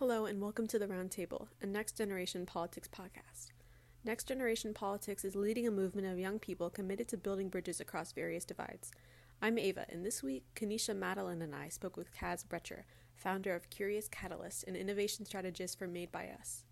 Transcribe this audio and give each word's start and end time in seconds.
Hello, 0.00 0.24
and 0.24 0.40
welcome 0.40 0.66
to 0.68 0.78
the 0.78 0.86
Roundtable, 0.86 1.48
a 1.60 1.66
Next 1.66 1.98
Generation 1.98 2.46
Politics 2.46 2.88
podcast. 2.88 3.48
Next 4.02 4.26
Generation 4.26 4.72
Politics 4.72 5.26
is 5.26 5.36
leading 5.36 5.68
a 5.68 5.70
movement 5.70 6.06
of 6.06 6.18
young 6.18 6.38
people 6.38 6.70
committed 6.70 7.06
to 7.08 7.18
building 7.18 7.50
bridges 7.50 7.82
across 7.82 8.12
various 8.12 8.46
divides. 8.46 8.92
I'm 9.42 9.58
Ava, 9.58 9.84
and 9.90 10.02
this 10.02 10.22
week, 10.22 10.44
Kenisha 10.56 10.96
Madeline 10.96 11.42
and 11.42 11.54
I 11.54 11.68
spoke 11.68 11.98
with 11.98 12.14
Kaz 12.14 12.46
Brecher, 12.46 12.84
founder 13.14 13.54
of 13.54 13.68
Curious 13.68 14.08
Catalyst, 14.08 14.64
an 14.64 14.74
innovation 14.74 15.26
strategist 15.26 15.78
for 15.78 15.86
Made 15.86 16.10
by 16.10 16.28
Us. 16.28 16.64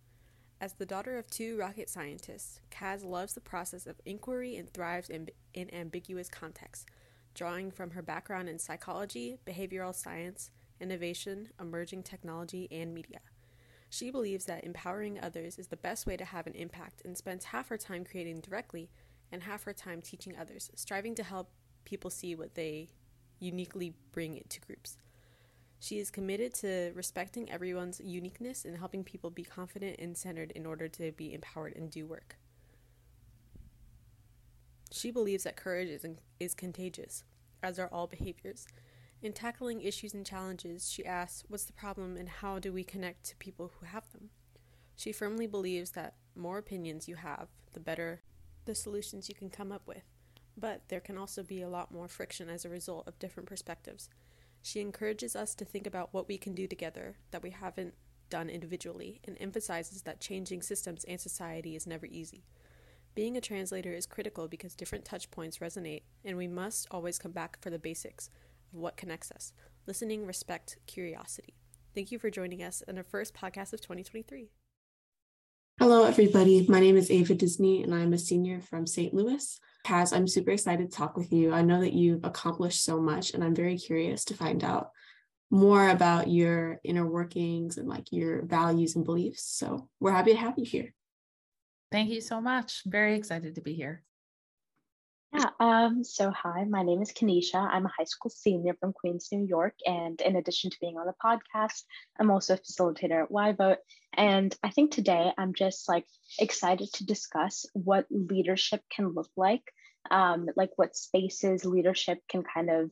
As 0.58 0.72
the 0.72 0.86
daughter 0.86 1.18
of 1.18 1.29
two 1.29 1.58
rocket 1.58 1.90
scientists, 1.90 2.61
Kaz 2.71 3.04
loves 3.04 3.35
the 3.35 3.43
process 3.43 3.86
of 3.86 4.00
inquiry 4.07 4.57
and 4.57 4.72
thrives 4.72 5.11
in, 5.11 5.29
in 5.53 5.68
ambiguous 5.75 6.31
contexts, 6.31 6.86
drawing 7.35 7.72
from 7.72 7.90
her 7.90 8.00
background 8.00 8.49
in 8.49 8.58
psychology, 8.58 9.36
behavioral 9.46 9.95
science, 9.95 10.50
innovation, 10.81 11.49
emerging 11.61 12.03
technology, 12.03 12.68
and 12.71 12.95
media. 12.95 13.21
She 13.91 14.11
believes 14.11 14.45
that 14.45 14.64
empowering 14.64 15.19
others 15.21 15.59
is 15.59 15.69
the 15.69 15.77
best 15.77 16.07
way 16.07 16.17
to 16.17 16.25
have 16.25 16.46
an 16.46 16.55
impact 16.55 17.03
and 17.05 17.17
spends 17.17 17.46
half 17.46 17.69
her 17.69 17.79
time 17.79 18.05
creating 18.05 18.41
directly 18.41 18.91
and 19.33 19.43
half 19.43 19.64
her 19.64 19.72
time 19.72 20.03
teaching 20.03 20.36
others, 20.36 20.71
striving 20.75 21.14
to 21.14 21.22
help 21.22 21.50
people 21.85 22.11
see 22.11 22.35
what 22.35 22.55
they 22.55 22.89
uniquely 23.41 23.95
bring 24.13 24.43
to 24.49 24.61
groups. 24.61 24.99
She 25.81 25.99
is 25.99 26.11
committed 26.11 26.55
to 26.55 26.93
respecting 26.95 27.50
everyone's 27.50 28.00
uniqueness 28.00 28.64
and 28.64 28.77
helping 28.77 29.05
people 29.05 29.31
be 29.31 29.45
confident 29.45 29.97
and 29.99 30.17
centered 30.17 30.50
in 30.53 30.67
order 30.67 30.89
to 30.89 31.13
be 31.13 31.33
empowered 31.33 31.77
and 31.77 31.91
do 31.91 32.05
work. 32.05 32.36
She 34.91 35.11
believes 35.11 35.45
that 35.45 35.56
courage 35.56 35.89
is, 35.89 36.05
is 36.41 36.55
contagious, 36.55 37.22
as 37.62 37.78
are 37.78 37.89
all 37.92 38.06
behaviors, 38.06 38.67
in 39.20 39.33
tackling 39.33 39.80
issues 39.80 40.14
and 40.14 40.24
challenges, 40.24 40.91
she 40.91 41.05
asks, 41.05 41.44
What's 41.48 41.64
the 41.64 41.72
problem 41.72 42.16
and 42.16 42.28
how 42.28 42.58
do 42.58 42.72
we 42.72 42.84
connect 42.84 43.24
to 43.24 43.36
people 43.36 43.72
who 43.78 43.86
have 43.86 44.11
them? 44.12 44.30
She 44.97 45.12
firmly 45.12 45.47
believes 45.47 45.92
that 45.92 46.14
more 46.34 46.58
opinions 46.58 47.08
you 47.08 47.16
have, 47.16 47.48
the 47.72 47.80
better 47.80 48.22
the 48.64 48.74
solutions 48.74 49.28
you 49.28 49.34
can 49.34 49.50
come 49.50 49.72
up 49.72 49.83
with. 49.86 50.02
But 50.56 50.83
there 50.89 51.00
can 51.00 51.16
also 51.16 51.42
be 51.42 51.62
a 51.62 51.69
lot 51.69 51.92
more 51.92 52.08
friction 52.08 52.48
as 52.48 52.64
a 52.64 52.69
result 52.69 53.08
of 53.08 53.19
different 53.19 53.48
perspectives. 53.48 54.11
She 54.62 54.80
encourages 54.80 55.34
us 55.34 55.55
to 55.55 55.64
think 55.64 55.86
about 55.86 56.12
what 56.12 56.28
we 56.28 56.36
can 56.36 56.55
do 56.55 56.66
together 56.66 57.16
that 57.30 57.42
we 57.42 57.50
haven't 57.50 57.94
done 58.28 58.50
individually 58.50 59.20
and 59.24 59.36
emphasizes 59.41 60.02
that 60.02 60.20
changing 60.20 60.62
systems 60.62 61.05
and 61.05 61.20
society 61.20 61.74
is 61.74 61.86
never 61.86 62.06
easy. 62.06 62.44
Being 63.14 63.36
a 63.36 63.41
translator 63.41 63.92
is 63.94 64.06
critical 64.06 64.48
because 64.48 64.74
different 64.74 65.05
touch 65.05 65.30
points 65.30 65.58
resonate, 65.58 66.02
and 66.24 66.36
we 66.36 66.46
must 66.46 66.86
always 66.91 67.19
come 67.19 67.33
back 67.33 67.58
for 67.61 67.70
the 67.70 67.78
basics 67.78 68.30
what 68.72 68.97
connects 68.97 69.30
us 69.30 69.52
listening, 69.86 70.27
respect, 70.27 70.77
curiosity. 70.86 71.55
Thank 71.94 72.12
you 72.12 72.19
for 72.19 72.30
joining 72.30 72.62
us 72.62 72.83
in 72.86 72.98
our 72.98 73.05
first 73.05 73.34
podcast 73.34 73.72
of 73.72 73.80
2023. 73.80 74.50
Hello, 75.78 76.05
everybody. 76.05 76.66
My 76.69 76.78
name 76.78 76.96
is 76.96 77.11
Ava 77.11 77.34
Disney, 77.34 77.83
and 77.83 77.94
I'm 77.94 78.12
a 78.12 78.19
senior 78.19 78.61
from 78.61 78.86
St. 78.86 79.14
Louis. 79.14 79.58
Kaz, 79.86 80.14
I'm 80.14 80.28
super 80.28 80.50
excited 80.50 80.91
to 80.91 80.96
talk 80.96 81.16
with 81.16 81.33
you. 81.33 81.52
I 81.52 81.62
know 81.62 81.80
that 81.80 81.94
you've 81.94 82.24
accomplished 82.24 82.84
so 82.84 83.00
much, 83.00 83.33
and 83.33 83.42
I'm 83.42 83.55
very 83.55 83.78
curious 83.78 84.24
to 84.27 84.34
find 84.34 84.62
out 84.62 84.91
more 85.50 85.89
about 85.89 86.28
your 86.28 86.78
inner 86.84 87.06
workings 87.06 87.78
and 87.78 87.89
like 87.89 88.12
your 88.12 88.44
values 88.44 88.96
and 88.96 89.05
beliefs. 89.05 89.44
So 89.44 89.89
we're 90.00 90.12
happy 90.12 90.33
to 90.33 90.39
have 90.39 90.58
you 90.58 90.66
here. 90.66 90.92
Thank 91.91 92.11
you 92.11 92.20
so 92.20 92.41
much. 92.41 92.83
Very 92.84 93.14
excited 93.14 93.55
to 93.55 93.62
be 93.62 93.72
here. 93.72 94.02
Yeah, 95.32 95.50
um, 95.60 96.04
so 96.04 96.30
hi, 96.30 96.64
my 96.64 96.82
name 96.82 97.02
is 97.02 97.12
Kenisha. 97.12 97.56
I'm 97.56 97.84
a 97.84 97.92
high 97.96 98.04
school 98.04 98.30
senior 98.30 98.74
from 98.80 98.94
Queens, 98.94 99.28
New 99.30 99.44
York. 99.44 99.74
And 99.84 100.18
in 100.22 100.36
addition 100.36 100.70
to 100.70 100.78
being 100.80 100.96
on 100.96 101.06
the 101.06 101.14
podcast, 101.22 101.84
I'm 102.18 102.30
also 102.30 102.55
a 102.55 102.58
facilitator 102.58 103.24
at 103.24 103.30
YVote. 103.30 103.77
And 104.14 104.56
I 104.62 104.70
think 104.70 104.90
today 104.90 105.30
I'm 105.36 105.52
just 105.52 105.86
like 105.88 106.06
excited 106.38 106.90
to 106.94 107.05
discuss 107.05 107.67
what 107.74 108.06
leadership 108.11 108.83
can 108.90 109.08
look 109.08 109.28
like, 109.36 109.62
um, 110.11 110.48
like 110.56 110.70
what 110.77 110.96
spaces 110.96 111.64
leadership 111.67 112.20
can 112.30 112.42
kind 112.42 112.70
of 112.70 112.90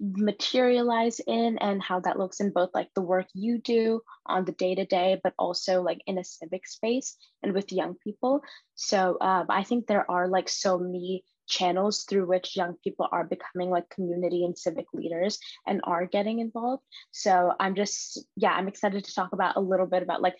materialize 0.00 1.20
in 1.26 1.58
and 1.58 1.82
how 1.82 2.00
that 2.00 2.18
looks 2.18 2.40
in 2.40 2.50
both 2.50 2.70
like 2.74 2.88
the 2.94 3.02
work 3.02 3.26
you 3.34 3.58
do 3.58 4.00
on 4.26 4.44
the 4.44 4.52
day 4.52 4.74
to 4.74 4.84
day, 4.84 5.20
but 5.22 5.34
also 5.38 5.82
like 5.82 6.00
in 6.06 6.18
a 6.18 6.24
civic 6.24 6.66
space 6.66 7.16
and 7.42 7.52
with 7.52 7.72
young 7.72 7.94
people. 8.04 8.42
So 8.74 9.16
um, 9.20 9.46
I 9.48 9.64
think 9.64 9.86
there 9.86 10.08
are 10.10 10.28
like 10.28 10.48
so 10.48 10.78
many 10.78 11.24
channels 11.48 12.04
through 12.04 12.26
which 12.26 12.56
young 12.56 12.74
people 12.84 13.08
are 13.10 13.24
becoming 13.24 13.70
like 13.70 13.88
community 13.88 14.44
and 14.44 14.56
civic 14.56 14.86
leaders 14.92 15.38
and 15.66 15.80
are 15.84 16.06
getting 16.06 16.38
involved. 16.40 16.82
So 17.10 17.52
I'm 17.58 17.74
just, 17.74 18.24
yeah, 18.36 18.52
I'm 18.52 18.68
excited 18.68 19.04
to 19.04 19.14
talk 19.14 19.32
about 19.32 19.56
a 19.56 19.60
little 19.60 19.86
bit 19.86 20.02
about 20.02 20.22
like 20.22 20.36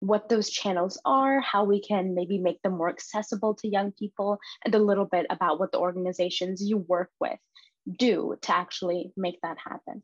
what 0.00 0.28
those 0.28 0.48
channels 0.48 1.00
are, 1.04 1.40
how 1.40 1.64
we 1.64 1.80
can 1.80 2.14
maybe 2.14 2.38
make 2.38 2.60
them 2.62 2.76
more 2.76 2.88
accessible 2.88 3.54
to 3.54 3.68
young 3.68 3.92
people, 3.92 4.38
and 4.64 4.74
a 4.74 4.78
little 4.78 5.04
bit 5.04 5.26
about 5.28 5.58
what 5.58 5.72
the 5.72 5.78
organizations 5.78 6.62
you 6.62 6.78
work 6.78 7.10
with 7.20 7.38
do 7.90 8.36
to 8.42 8.52
actually 8.52 9.12
make 9.16 9.40
that 9.42 9.58
happen? 9.58 10.02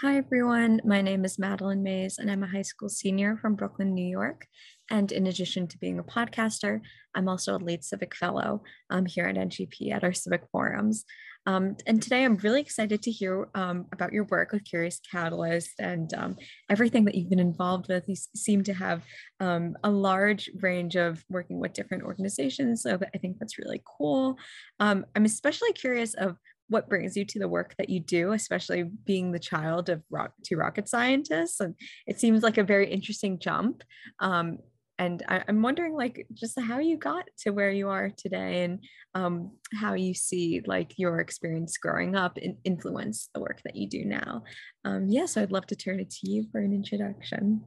Hi, 0.00 0.16
everyone. 0.16 0.80
My 0.84 1.02
name 1.02 1.24
is 1.24 1.38
Madeline 1.38 1.82
Mays, 1.82 2.18
and 2.18 2.30
I'm 2.30 2.42
a 2.42 2.48
high 2.48 2.62
school 2.62 2.88
senior 2.88 3.36
from 3.36 3.54
Brooklyn, 3.54 3.94
New 3.94 4.08
York. 4.08 4.46
And 4.90 5.12
in 5.12 5.26
addition 5.26 5.68
to 5.68 5.78
being 5.78 5.98
a 5.98 6.02
podcaster, 6.02 6.80
I'm 7.14 7.28
also 7.28 7.56
a 7.56 7.58
lead 7.58 7.84
civic 7.84 8.16
fellow 8.16 8.62
um, 8.90 9.06
here 9.06 9.26
at 9.26 9.36
NGP 9.36 9.92
at 9.92 10.02
our 10.02 10.14
civic 10.14 10.42
forums. 10.50 11.04
Um, 11.44 11.76
and 11.86 12.00
today 12.00 12.24
I'm 12.24 12.36
really 12.36 12.60
excited 12.60 13.02
to 13.02 13.10
hear 13.10 13.48
um, 13.54 13.86
about 13.92 14.12
your 14.12 14.24
work 14.24 14.52
with 14.52 14.64
Curious 14.64 15.00
Catalyst 15.10 15.72
and 15.78 16.12
um, 16.14 16.36
everything 16.70 17.04
that 17.04 17.14
you've 17.14 17.30
been 17.30 17.38
involved 17.38 17.88
with. 17.88 18.04
You 18.08 18.16
seem 18.34 18.62
to 18.64 18.74
have 18.74 19.02
um, 19.40 19.76
a 19.84 19.90
large 19.90 20.50
range 20.60 20.96
of 20.96 21.22
working 21.28 21.58
with 21.58 21.74
different 21.74 22.04
organizations. 22.04 22.82
So 22.82 22.98
I 23.14 23.18
think 23.18 23.38
that's 23.38 23.58
really 23.58 23.82
cool. 23.98 24.38
Um, 24.78 25.04
I'm 25.14 25.24
especially 25.24 25.72
curious 25.72 26.14
of 26.14 26.36
what 26.72 26.88
brings 26.88 27.16
you 27.16 27.24
to 27.26 27.38
the 27.38 27.48
work 27.48 27.74
that 27.78 27.88
you 27.88 28.00
do, 28.00 28.32
especially 28.32 28.84
being 29.04 29.30
the 29.30 29.38
child 29.38 29.88
of 29.88 30.02
two 30.44 30.56
rocket 30.56 30.88
scientists. 30.88 31.60
And 31.60 31.74
it 32.06 32.18
seems 32.18 32.42
like 32.42 32.58
a 32.58 32.64
very 32.64 32.90
interesting 32.90 33.38
jump. 33.38 33.84
Um, 34.18 34.58
and 34.98 35.22
I, 35.28 35.42
am 35.48 35.62
wondering, 35.62 35.94
like, 35.94 36.26
just 36.32 36.60
how 36.60 36.78
you 36.78 36.96
got 36.96 37.24
to 37.40 37.50
where 37.50 37.70
you 37.70 37.88
are 37.88 38.10
today, 38.16 38.64
and 38.64 38.84
um, 39.14 39.52
how 39.74 39.94
you 39.94 40.14
see 40.14 40.62
like 40.66 40.92
your 40.96 41.18
experience 41.18 41.76
growing 41.76 42.14
up 42.14 42.38
in, 42.38 42.56
influence 42.64 43.28
the 43.34 43.40
work 43.40 43.62
that 43.64 43.74
you 43.74 43.88
do 43.88 44.04
now. 44.04 44.44
Um, 44.84 45.08
yeah, 45.08 45.26
so 45.26 45.42
I'd 45.42 45.50
love 45.50 45.66
to 45.68 45.76
turn 45.76 45.98
it 45.98 46.10
to 46.10 46.30
you 46.30 46.46
for 46.52 46.60
an 46.60 46.72
introduction. 46.72 47.62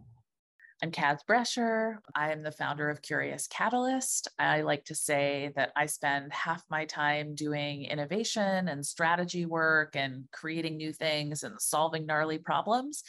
I'm 0.84 0.92
Kaz 0.92 1.20
Brecher. 1.28 2.00
I 2.14 2.34
am 2.34 2.44
the 2.44 2.52
founder 2.52 2.90
of 2.90 3.02
Curious 3.02 3.48
Catalyst. 3.48 4.28
I 4.38 4.62
like 4.62 4.84
to 4.86 4.96
say 4.96 5.54
that 5.56 5.72
I 5.74 5.86
spend 5.86 6.34
half 6.34 6.64
my 6.70 6.84
time 6.84 7.34
doing 7.34 7.86
innovation 7.86 8.68
and 8.68 8.86
strategy 8.86 9.46
work 9.46 9.96
and 9.96 10.26
creating 10.34 10.76
new 10.76 10.92
things 10.92 11.44
and 11.44 11.60
solving 11.62 12.06
gnarly 12.06 12.40
problems. 12.40 13.04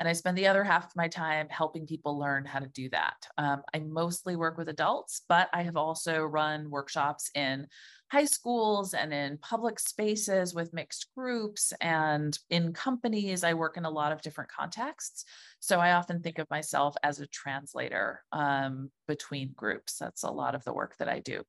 And 0.00 0.08
I 0.08 0.14
spend 0.14 0.36
the 0.36 0.48
other 0.48 0.64
half 0.64 0.86
of 0.86 0.96
my 0.96 1.06
time 1.06 1.46
helping 1.48 1.86
people 1.86 2.18
learn 2.18 2.44
how 2.44 2.58
to 2.58 2.66
do 2.66 2.88
that. 2.90 3.14
Um, 3.38 3.62
I 3.72 3.78
mostly 3.78 4.34
work 4.34 4.58
with 4.58 4.68
adults, 4.68 5.22
but 5.28 5.48
I 5.52 5.62
have 5.62 5.76
also 5.76 6.22
run 6.22 6.70
workshops 6.70 7.30
in 7.36 7.68
high 8.12 8.26
schools 8.26 8.92
and 8.92 9.10
in 9.10 9.38
public 9.38 9.80
spaces 9.80 10.54
with 10.54 10.74
mixed 10.74 11.06
groups 11.16 11.72
and 11.80 12.38
in 12.50 12.74
companies. 12.74 13.42
I 13.42 13.54
work 13.54 13.78
in 13.78 13.86
a 13.86 13.90
lot 13.90 14.12
of 14.12 14.20
different 14.20 14.50
contexts. 14.50 15.24
So 15.60 15.80
I 15.80 15.92
often 15.92 16.20
think 16.20 16.38
of 16.38 16.50
myself 16.50 16.94
as 17.02 17.20
a 17.20 17.26
translator 17.26 18.22
um, 18.30 18.90
between 19.08 19.54
groups. 19.56 19.96
That's 19.98 20.24
a 20.24 20.30
lot 20.30 20.54
of 20.54 20.62
the 20.64 20.74
work 20.74 20.94
that 20.98 21.08
I 21.08 21.20
do. 21.20 21.40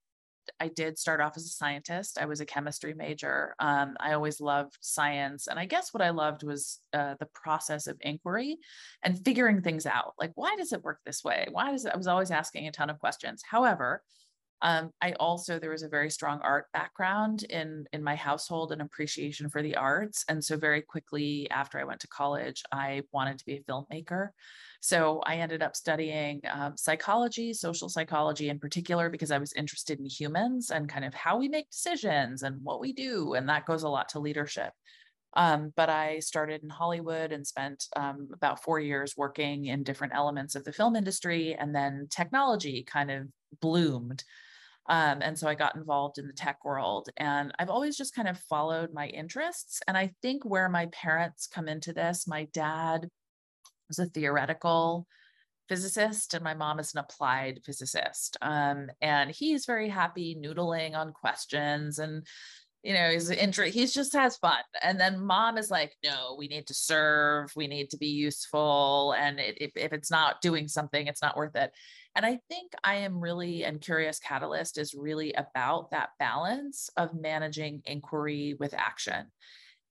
I 0.57 0.69
did 0.69 0.97
start 0.97 1.19
off 1.19 1.35
as 1.35 1.43
a 1.43 1.49
scientist. 1.49 2.17
I 2.17 2.25
was 2.25 2.39
a 2.39 2.45
chemistry 2.45 2.93
major. 2.93 3.55
Um, 3.59 3.97
I 3.99 4.13
always 4.13 4.39
loved 4.39 4.77
science. 4.79 5.47
And 5.47 5.59
I 5.59 5.65
guess 5.65 5.93
what 5.93 6.01
I 6.01 6.11
loved 6.11 6.43
was 6.43 6.79
uh, 6.93 7.15
the 7.19 7.27
process 7.33 7.87
of 7.87 7.97
inquiry 7.99 8.57
and 9.03 9.21
figuring 9.25 9.61
things 9.61 9.85
out. 9.85 10.13
Like, 10.17 10.31
why 10.35 10.55
does 10.55 10.71
it 10.71 10.83
work 10.83 10.99
this 11.05 11.25
way? 11.25 11.45
Why 11.51 11.71
does 11.71 11.83
it? 11.85 11.91
I 11.93 11.97
was 11.97 12.07
always 12.07 12.31
asking 12.31 12.67
a 12.67 12.71
ton 12.71 12.89
of 12.89 12.99
questions. 12.99 13.41
However, 13.45 14.01
um, 14.63 14.91
I 15.01 15.11
also 15.19 15.59
there 15.59 15.69
was 15.71 15.83
a 15.83 15.89
very 15.89 16.09
strong 16.09 16.39
art 16.41 16.67
background 16.73 17.43
in 17.43 17.85
in 17.91 18.01
my 18.01 18.15
household 18.15 18.71
and 18.71 18.81
appreciation 18.81 19.49
for 19.49 19.61
the 19.61 19.75
arts, 19.75 20.23
and 20.29 20.43
so 20.43 20.57
very 20.57 20.81
quickly 20.81 21.49
after 21.51 21.77
I 21.79 21.83
went 21.83 21.99
to 22.01 22.07
college, 22.07 22.63
I 22.71 23.03
wanted 23.11 23.37
to 23.39 23.45
be 23.45 23.57
a 23.57 23.63
filmmaker. 23.63 24.29
So 24.79 25.21
I 25.25 25.35
ended 25.35 25.61
up 25.61 25.75
studying 25.75 26.41
um, 26.49 26.75
psychology, 26.77 27.53
social 27.53 27.89
psychology 27.89 28.49
in 28.49 28.59
particular, 28.59 29.09
because 29.09 29.31
I 29.31 29.37
was 29.37 29.53
interested 29.53 29.99
in 29.99 30.05
humans 30.05 30.71
and 30.71 30.89
kind 30.89 31.05
of 31.05 31.13
how 31.13 31.37
we 31.37 31.49
make 31.49 31.69
decisions 31.69 32.43
and 32.43 32.63
what 32.63 32.79
we 32.79 32.93
do, 32.93 33.33
and 33.33 33.47
that 33.49 33.65
goes 33.65 33.83
a 33.83 33.89
lot 33.89 34.09
to 34.09 34.19
leadership. 34.19 34.71
Um, 35.35 35.73
but 35.75 35.89
I 35.89 36.19
started 36.19 36.63
in 36.63 36.69
Hollywood 36.69 37.31
and 37.31 37.45
spent 37.45 37.85
um, 37.95 38.29
about 38.33 38.63
four 38.63 38.79
years 38.79 39.15
working 39.17 39.65
in 39.65 39.83
different 39.83 40.13
elements 40.15 40.55
of 40.55 40.63
the 40.63 40.71
film 40.71 40.95
industry. 40.95 41.55
And 41.55 41.75
then 41.75 42.07
technology 42.09 42.83
kind 42.83 43.09
of 43.09 43.27
bloomed 43.59 44.23
um, 44.89 45.21
and 45.21 45.37
so 45.37 45.47
I 45.47 45.55
got 45.55 45.75
involved 45.75 46.17
in 46.17 46.27
the 46.27 46.33
tech 46.33 46.65
world. 46.65 47.09
And 47.17 47.53
I've 47.57 47.69
always 47.69 47.95
just 47.95 48.15
kind 48.15 48.27
of 48.27 48.37
followed 48.37 48.93
my 48.93 49.07
interests. 49.07 49.79
And 49.87 49.97
I 49.97 50.11
think 50.21 50.43
where 50.43 50.69
my 50.69 50.87
parents 50.87 51.47
come 51.47 51.67
into 51.69 51.93
this, 51.93 52.27
my 52.27 52.47
dad 52.53 53.07
is 53.89 53.99
a 53.99 54.05
theoretical 54.07 55.07
physicist 55.69 56.33
and 56.33 56.43
my 56.43 56.53
mom 56.53 56.79
is 56.79 56.93
an 56.93 56.99
applied 56.99 57.59
physicist 57.65 58.37
um, 58.41 58.87
and 59.01 59.31
he's 59.31 59.65
very 59.65 59.87
happy 59.87 60.37
noodling 60.39 60.93
on 60.93 61.13
questions 61.13 61.99
and 61.99 62.25
you 62.83 62.93
know 62.93 63.09
he's 63.09 63.29
inter- 63.29 63.63
he's 63.63 63.93
just 63.93 64.13
has 64.13 64.35
fun 64.37 64.59
and 64.81 64.99
then 64.99 65.25
mom 65.25 65.57
is 65.57 65.71
like 65.71 65.93
no 66.03 66.35
we 66.37 66.49
need 66.49 66.67
to 66.67 66.73
serve 66.73 67.49
we 67.55 67.65
need 67.65 67.89
to 67.89 67.97
be 67.97 68.07
useful 68.07 69.15
and 69.17 69.39
it, 69.39 69.57
if, 69.61 69.71
if 69.75 69.93
it's 69.93 70.11
not 70.11 70.41
doing 70.41 70.67
something 70.67 71.07
it's 71.07 71.21
not 71.21 71.37
worth 71.37 71.55
it 71.55 71.71
and 72.15 72.25
i 72.25 72.39
think 72.49 72.71
i 72.83 72.95
am 72.95 73.19
really 73.19 73.63
and 73.63 73.81
curious 73.81 74.19
catalyst 74.19 74.77
is 74.77 74.93
really 74.93 75.33
about 75.33 75.91
that 75.91 76.09
balance 76.19 76.89
of 76.97 77.13
managing 77.13 77.81
inquiry 77.85 78.55
with 78.59 78.73
action 78.73 79.27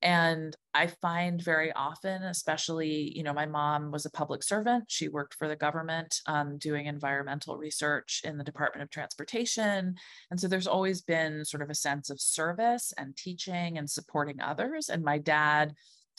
and 0.02 0.56
I 0.74 0.88
find 0.88 1.40
very 1.40 1.72
often, 1.72 2.24
especially, 2.24 3.16
you 3.16 3.22
know, 3.22 3.32
my 3.32 3.46
mom 3.46 3.92
was 3.92 4.04
a 4.04 4.10
public 4.10 4.42
servant. 4.42 4.84
She 4.88 5.08
worked 5.08 5.34
for 5.34 5.46
the 5.46 5.54
government 5.54 6.20
um, 6.26 6.58
doing 6.58 6.86
environmental 6.86 7.56
research 7.56 8.22
in 8.24 8.36
the 8.36 8.42
Department 8.44 8.82
of 8.82 8.90
Transportation. 8.90 9.94
And 10.30 10.40
so 10.40 10.48
there's 10.48 10.66
always 10.66 11.02
been 11.02 11.44
sort 11.44 11.62
of 11.62 11.70
a 11.70 11.74
sense 11.74 12.10
of 12.10 12.20
service 12.20 12.92
and 12.98 13.16
teaching 13.16 13.78
and 13.78 13.88
supporting 13.88 14.40
others. 14.40 14.88
And 14.88 15.04
my 15.04 15.18
dad 15.18 15.72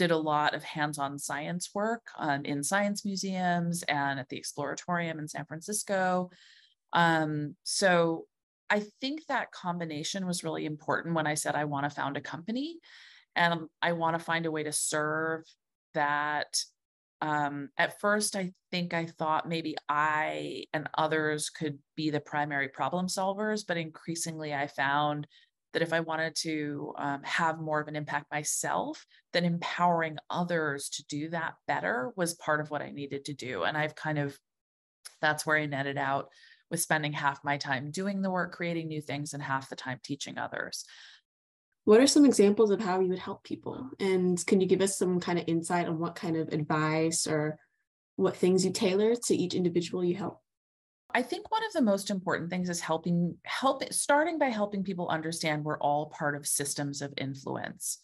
did 0.04 0.12
a 0.12 0.18
lot 0.18 0.54
of 0.54 0.64
hands 0.64 0.98
on 0.98 1.18
science 1.18 1.70
work 1.74 2.08
um, 2.18 2.44
in 2.44 2.62
science 2.62 3.06
museums 3.06 3.84
and 3.84 4.20
at 4.20 4.28
the 4.28 4.38
Exploratorium 4.38 5.18
in 5.18 5.30
San 5.30 5.46
Francisco. 5.46 6.30
Um, 6.92 7.56
so 7.64 8.26
I 8.70 8.84
think 9.00 9.26
that 9.28 9.54
combination 9.54 10.28
was 10.28 10.44
really 10.44 10.66
important 10.66 11.16
when 11.16 11.26
I 11.26 11.36
said 11.36 11.56
I 11.56 11.64
want 11.64 11.86
to 11.86 11.90
found 11.90 12.18
a 12.18 12.22
company 12.22 12.80
and 13.38 13.62
I 13.82 13.94
want 13.94 14.20
to 14.20 14.26
find 14.26 14.46
a 14.46 14.52
way 14.52 14.64
to 14.64 14.74
serve 14.74 15.44
that. 15.94 16.54
Um, 17.22 17.70
at 17.78 18.02
first, 18.02 18.36
I 18.36 18.52
think 18.70 18.94
I 18.94 19.06
thought 19.06 19.48
maybe 19.48 19.78
I 19.88 20.66
and 20.74 20.90
others 20.98 21.50
could 21.50 21.80
be 21.96 22.10
the 22.10 22.20
primary 22.20 22.68
problem 22.68 23.08
solvers, 23.08 23.64
but 23.66 23.78
increasingly 23.78 24.54
I 24.54 24.68
found 24.68 25.28
that 25.74 25.82
if 25.82 25.92
I 25.92 26.00
wanted 26.00 26.36
to 26.38 26.94
um, 26.98 27.24
have 27.24 27.60
more 27.60 27.82
of 27.82 27.88
an 27.88 27.96
impact 27.96 28.32
myself, 28.32 29.06
then 29.34 29.44
empowering 29.44 30.18
others 30.30 30.90
to 30.90 31.06
do 31.06 31.30
that 31.30 31.56
better 31.68 32.12
was 32.16 32.36
part 32.36 32.62
of 32.62 32.70
what 32.70 32.82
I 32.82 32.92
needed 32.92 33.26
to 33.26 33.34
do. 33.34 33.64
And 33.64 33.76
I've 33.76 33.96
kind 33.96 34.20
of, 34.20 34.38
that's 35.20 35.46
where 35.46 35.58
I 35.58 35.66
netted 35.66 35.98
out 35.98 36.30
with 36.70 36.80
spending 36.80 37.14
half 37.14 37.44
my 37.44 37.58
time 37.58 37.92
doing 37.92 38.22
the 38.22 38.32
work, 38.32 38.54
creating 38.54 38.88
new 38.88 39.02
things, 39.02 39.34
and 39.34 39.42
half 39.42 39.70
the 39.70 39.76
time 39.76 40.00
teaching 40.04 40.38
others. 40.38 40.86
What 41.86 42.00
are 42.00 42.08
some 42.08 42.26
examples 42.26 42.72
of 42.72 42.80
how 42.80 43.00
you 43.02 43.10
would 43.10 43.20
help 43.20 43.44
people? 43.44 43.90
And 44.00 44.44
can 44.46 44.62
you 44.62 44.68
give 44.68 44.82
us 44.82 44.98
some 44.98 45.20
kind 45.20 45.38
of 45.38 45.46
insight 45.48 45.88
on 45.88 46.00
what 46.00 46.16
kind 46.16 46.38
of 46.38 46.50
advice 46.50 47.28
or 47.28 47.58
what 48.16 48.38
things 48.38 48.64
you 48.64 48.72
tailor 48.72 49.16
to 49.16 49.36
each 49.36 49.54
individual 49.54 50.04
you 50.04 50.16
help? 50.16 50.43
I 51.14 51.22
think 51.22 51.52
one 51.52 51.64
of 51.66 51.74
the 51.74 51.82
most 51.82 52.10
important 52.10 52.50
things 52.50 52.70
is 52.70 52.80
helping 52.80 53.38
help 53.44 53.84
starting 53.94 54.40
by 54.40 54.48
helping 54.48 54.84
people 54.84 55.10
understand 55.10 55.64
we're 55.64 55.78
all 55.78 56.08
part 56.08 56.36
of 56.36 56.48
systems 56.48 57.02
of 57.02 57.14
influence 57.18 58.00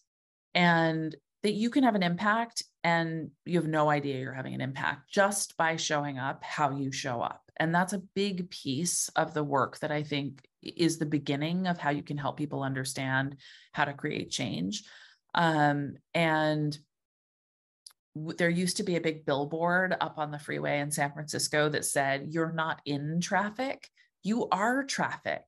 and 0.53 1.15
that 1.41 1.53
you 1.53 1.69
can 1.69 1.83
have 1.83 1.95
an 1.95 2.03
impact 2.03 2.63
and 2.83 3.31
you 3.45 3.59
have 3.59 3.67
no 3.67 3.89
idea 3.89 4.19
you're 4.19 4.33
having 4.33 4.53
an 4.53 4.61
impact 4.61 5.09
just 5.09 5.57
by 5.57 5.75
showing 5.75 6.19
up 6.19 6.43
how 6.43 6.71
you 6.71 6.91
show 6.91 7.21
up. 7.21 7.41
And 7.57 7.73
that's 7.73 7.93
a 7.93 8.03
big 8.15 8.49
piece 8.49 9.09
of 9.15 9.33
the 9.33 9.43
work 9.43 9.79
that 9.79 9.91
I 9.91 10.03
think 10.03 10.47
is 10.61 10.97
the 10.97 11.05
beginning 11.05 11.67
of 11.67 11.77
how 11.77 11.89
you 11.89 12.03
can 12.03 12.17
help 12.17 12.37
people 12.37 12.63
understand 12.63 13.37
how 13.73 13.85
to 13.85 13.93
create 13.93 14.31
change. 14.31 14.83
Um, 15.33 15.95
and 16.13 16.77
there 18.15 18.49
used 18.49 18.77
to 18.77 18.83
be 18.83 18.95
a 18.95 19.01
big 19.01 19.25
billboard 19.25 19.95
up 20.01 20.17
on 20.17 20.31
the 20.31 20.39
freeway 20.39 20.79
in 20.79 20.91
San 20.91 21.11
Francisco 21.11 21.69
that 21.69 21.85
said, 21.85 22.27
You're 22.29 22.51
not 22.51 22.81
in 22.85 23.19
traffic, 23.21 23.87
you 24.23 24.47
are 24.49 24.83
traffic. 24.83 25.43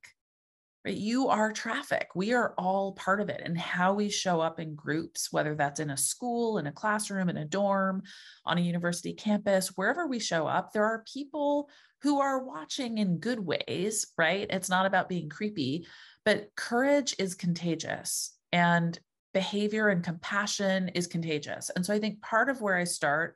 Right? 0.84 0.98
You 0.98 1.28
are 1.28 1.52
traffic. 1.52 2.08
We 2.16 2.34
are 2.34 2.56
all 2.58 2.94
part 2.94 3.22
of 3.22 3.30
it. 3.30 3.42
And 3.46 3.56
how 3.56 3.94
we 3.94 4.10
show 4.10 4.42
up 4.42 4.60
in 4.60 4.74
groups, 4.74 5.32
whether 5.32 5.54
that's 5.54 5.80
in 5.80 5.92
a 5.92 5.98
school, 5.98 6.58
in 6.58 6.66
a 6.66 6.72
classroom, 6.72 7.30
in 7.30 7.38
a 7.38 7.46
dorm, 7.46 8.02
on 8.46 8.58
a 8.58 8.62
university 8.62 9.14
campus, 9.14 9.74
wherever 9.76 10.08
we 10.08 10.18
show 10.18 10.48
up, 10.48 10.74
there 10.74 10.86
are 10.86 11.04
people 11.14 11.70
who 12.02 12.20
are 12.20 12.44
watching 12.44 12.98
in 12.98 13.20
good 13.20 13.40
ways, 13.40 14.08
right? 14.18 14.48
It's 14.50 14.70
not 14.70 14.88
about 14.88 15.08
being 15.08 15.30
creepy, 15.30 15.86
but 16.26 16.50
courage 16.56 17.16
is 17.20 17.36
contagious 17.36 18.36
and 18.52 18.98
behavior 19.34 19.90
and 19.90 20.04
compassion 20.04 20.90
is 20.90 21.08
contagious. 21.08 21.70
And 21.76 21.86
so 21.86 21.94
I 21.94 22.00
think 22.00 22.22
part 22.22 22.50
of 22.50 22.62
where 22.62 22.78
I 22.78 22.84
start 22.84 23.36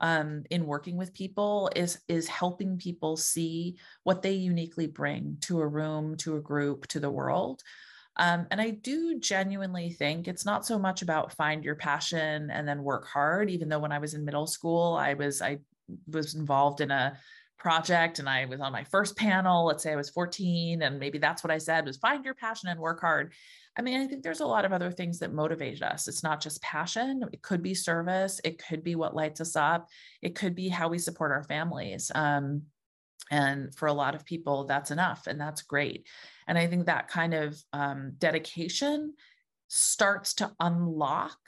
um, 0.00 0.42
in 0.50 0.66
working 0.66 0.96
with 0.96 1.14
people 1.14 1.70
is 1.76 1.98
is 2.08 2.26
helping 2.28 2.76
people 2.78 3.16
see 3.16 3.76
what 4.02 4.22
they 4.22 4.32
uniquely 4.32 4.86
bring 4.86 5.38
to 5.42 5.60
a 5.60 5.66
room, 5.66 6.16
to 6.18 6.36
a 6.36 6.40
group, 6.40 6.86
to 6.88 7.00
the 7.00 7.10
world. 7.10 7.62
Um, 8.16 8.46
and 8.50 8.60
I 8.60 8.70
do 8.70 9.18
genuinely 9.18 9.90
think 9.90 10.28
it's 10.28 10.44
not 10.44 10.64
so 10.64 10.78
much 10.78 11.02
about 11.02 11.32
find 11.32 11.64
your 11.64 11.74
passion 11.74 12.50
and 12.50 12.66
then 12.66 12.82
work 12.82 13.06
hard. 13.06 13.50
Even 13.50 13.68
though 13.68 13.78
when 13.80 13.92
I 13.92 13.98
was 13.98 14.14
in 14.14 14.24
middle 14.24 14.46
school, 14.46 14.94
I 14.94 15.14
was 15.14 15.42
I 15.42 15.58
was 16.08 16.34
involved 16.34 16.80
in 16.80 16.90
a 16.90 17.16
project 17.58 18.18
and 18.18 18.28
I 18.28 18.44
was 18.44 18.60
on 18.60 18.72
my 18.72 18.84
first 18.84 19.16
panel, 19.16 19.64
let's 19.64 19.82
say 19.82 19.92
I 19.92 19.96
was 19.96 20.10
14, 20.10 20.82
and 20.82 20.98
maybe 20.98 21.18
that's 21.18 21.42
what 21.42 21.50
I 21.50 21.58
said 21.58 21.86
was 21.86 21.96
find 21.96 22.24
your 22.24 22.34
passion 22.34 22.68
and 22.68 22.78
work 22.78 23.00
hard. 23.00 23.32
I 23.76 23.82
mean, 23.82 24.00
I 24.00 24.06
think 24.06 24.22
there's 24.22 24.40
a 24.40 24.46
lot 24.46 24.64
of 24.64 24.72
other 24.72 24.92
things 24.92 25.18
that 25.18 25.32
motivate 25.32 25.82
us. 25.82 26.06
It's 26.06 26.22
not 26.22 26.40
just 26.40 26.62
passion, 26.62 27.24
it 27.32 27.42
could 27.42 27.62
be 27.62 27.74
service, 27.74 28.40
it 28.44 28.62
could 28.64 28.84
be 28.84 28.94
what 28.94 29.16
lights 29.16 29.40
us 29.40 29.56
up, 29.56 29.88
it 30.22 30.34
could 30.36 30.54
be 30.54 30.68
how 30.68 30.88
we 30.88 30.98
support 30.98 31.32
our 31.32 31.42
families. 31.42 32.10
Um, 32.14 32.62
and 33.30 33.74
for 33.74 33.86
a 33.88 33.92
lot 33.92 34.14
of 34.14 34.24
people, 34.24 34.64
that's 34.64 34.90
enough, 34.90 35.26
and 35.26 35.40
that's 35.40 35.62
great. 35.62 36.06
And 36.46 36.58
I 36.58 36.66
think 36.66 36.86
that 36.86 37.08
kind 37.08 37.34
of 37.34 37.60
um, 37.72 38.12
dedication 38.18 39.14
starts 39.68 40.34
to 40.34 40.52
unlock 40.60 41.38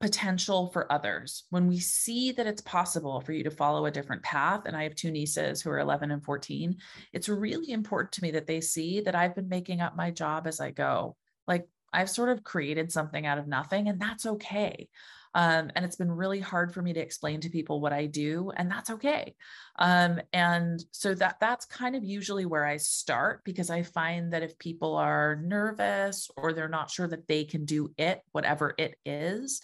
potential 0.00 0.68
for 0.72 0.90
others. 0.92 1.44
When 1.50 1.68
we 1.68 1.78
see 1.78 2.32
that 2.32 2.46
it's 2.46 2.60
possible 2.62 3.20
for 3.20 3.32
you 3.32 3.44
to 3.44 3.50
follow 3.50 3.86
a 3.86 3.90
different 3.90 4.22
path, 4.22 4.62
and 4.66 4.76
I 4.76 4.82
have 4.82 4.94
two 4.94 5.10
nieces 5.10 5.62
who 5.62 5.70
are 5.70 5.78
11 5.78 6.10
and 6.10 6.24
14, 6.24 6.76
it's 7.12 7.28
really 7.28 7.72
important 7.72 8.12
to 8.12 8.22
me 8.22 8.30
that 8.32 8.46
they 8.46 8.60
see 8.60 9.00
that 9.02 9.14
I've 9.14 9.34
been 9.34 9.48
making 9.48 9.80
up 9.80 9.96
my 9.96 10.10
job 10.10 10.46
as 10.46 10.60
I 10.60 10.70
go. 10.70 11.16
Like 11.46 11.68
I've 11.92 12.10
sort 12.10 12.28
of 12.28 12.44
created 12.44 12.92
something 12.92 13.26
out 13.26 13.38
of 13.38 13.46
nothing, 13.48 13.88
and 13.88 14.00
that's 14.00 14.26
okay. 14.26 14.88
Um, 15.34 15.70
and 15.76 15.84
it's 15.84 15.96
been 15.96 16.10
really 16.10 16.40
hard 16.40 16.72
for 16.72 16.80
me 16.80 16.94
to 16.94 17.00
explain 17.00 17.42
to 17.42 17.50
people 17.50 17.80
what 17.80 17.92
I 17.92 18.06
do, 18.06 18.52
and 18.56 18.70
that's 18.70 18.88
okay. 18.88 19.34
Um, 19.78 20.20
and 20.32 20.82
so 20.92 21.14
that 21.14 21.36
that's 21.40 21.66
kind 21.66 21.94
of 21.94 22.02
usually 22.02 22.46
where 22.46 22.64
I 22.64 22.78
start 22.78 23.44
because 23.44 23.68
I 23.68 23.82
find 23.82 24.32
that 24.32 24.42
if 24.42 24.58
people 24.58 24.96
are 24.96 25.36
nervous 25.36 26.30
or 26.38 26.54
they're 26.54 26.70
not 26.70 26.90
sure 26.90 27.06
that 27.06 27.28
they 27.28 27.44
can 27.44 27.66
do 27.66 27.92
it, 27.98 28.22
whatever 28.32 28.74
it 28.78 28.96
is, 29.04 29.60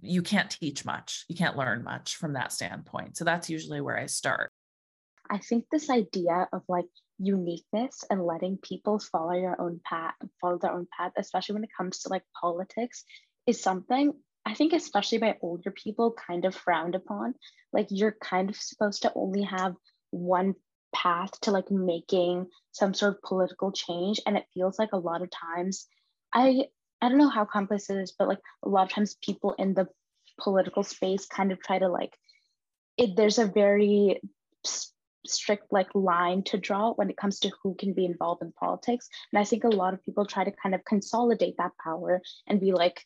you 0.00 0.22
can't 0.22 0.50
teach 0.50 0.84
much. 0.86 1.26
You 1.28 1.36
can't 1.36 1.56
learn 1.56 1.84
much 1.84 2.16
from 2.16 2.32
that 2.32 2.52
standpoint. 2.52 3.18
So 3.18 3.24
that's 3.24 3.50
usually 3.50 3.82
where 3.82 3.98
I 3.98 4.06
start. 4.06 4.52
I 5.30 5.36
think 5.36 5.66
this 5.70 5.90
idea 5.90 6.48
of 6.52 6.62
like 6.68 6.88
uniqueness 7.18 8.04
and 8.10 8.24
letting 8.24 8.58
people 8.58 8.98
follow 8.98 9.32
your 9.32 9.60
own 9.60 9.80
path, 9.84 10.14
follow 10.40 10.58
their 10.58 10.72
own 10.72 10.86
path, 10.96 11.12
especially 11.16 11.54
when 11.54 11.64
it 11.64 11.70
comes 11.76 12.00
to 12.00 12.08
like 12.08 12.22
politics, 12.40 13.04
is 13.46 13.60
something 13.60 14.12
I 14.48 14.54
think, 14.54 14.72
especially 14.72 15.18
by 15.18 15.36
older 15.42 15.70
people, 15.70 16.12
kind 16.12 16.46
of 16.46 16.54
frowned 16.54 16.94
upon. 16.94 17.34
Like 17.70 17.88
you're 17.90 18.16
kind 18.22 18.48
of 18.48 18.56
supposed 18.56 19.02
to 19.02 19.12
only 19.14 19.42
have 19.42 19.74
one 20.10 20.54
path 20.94 21.38
to 21.42 21.50
like 21.50 21.70
making 21.70 22.46
some 22.72 22.94
sort 22.94 23.14
of 23.14 23.22
political 23.22 23.72
change. 23.72 24.20
And 24.26 24.38
it 24.38 24.46
feels 24.54 24.78
like 24.78 24.92
a 24.92 24.98
lot 24.98 25.20
of 25.20 25.30
times 25.30 25.86
I 26.32 26.64
I 27.00 27.08
don't 27.08 27.18
know 27.18 27.28
how 27.28 27.44
complex 27.44 27.90
it 27.90 27.98
is, 27.98 28.14
but 28.18 28.26
like 28.26 28.40
a 28.64 28.68
lot 28.68 28.84
of 28.84 28.92
times 28.92 29.18
people 29.22 29.54
in 29.58 29.74
the 29.74 29.86
political 30.40 30.82
space 30.82 31.26
kind 31.26 31.52
of 31.52 31.60
try 31.60 31.78
to 31.78 31.88
like 31.88 32.16
it, 32.96 33.16
there's 33.16 33.38
a 33.38 33.46
very 33.46 34.20
strict 35.26 35.72
like 35.72 35.88
line 35.94 36.42
to 36.42 36.58
draw 36.58 36.92
when 36.94 37.10
it 37.10 37.16
comes 37.16 37.40
to 37.40 37.50
who 37.62 37.74
can 37.74 37.92
be 37.92 38.04
involved 38.04 38.42
in 38.42 38.52
politics 38.52 39.08
and 39.32 39.40
i 39.40 39.44
think 39.44 39.64
a 39.64 39.68
lot 39.68 39.94
of 39.94 40.04
people 40.04 40.24
try 40.24 40.44
to 40.44 40.52
kind 40.62 40.74
of 40.74 40.84
consolidate 40.84 41.56
that 41.58 41.72
power 41.82 42.20
and 42.46 42.60
be 42.60 42.72
like 42.72 43.04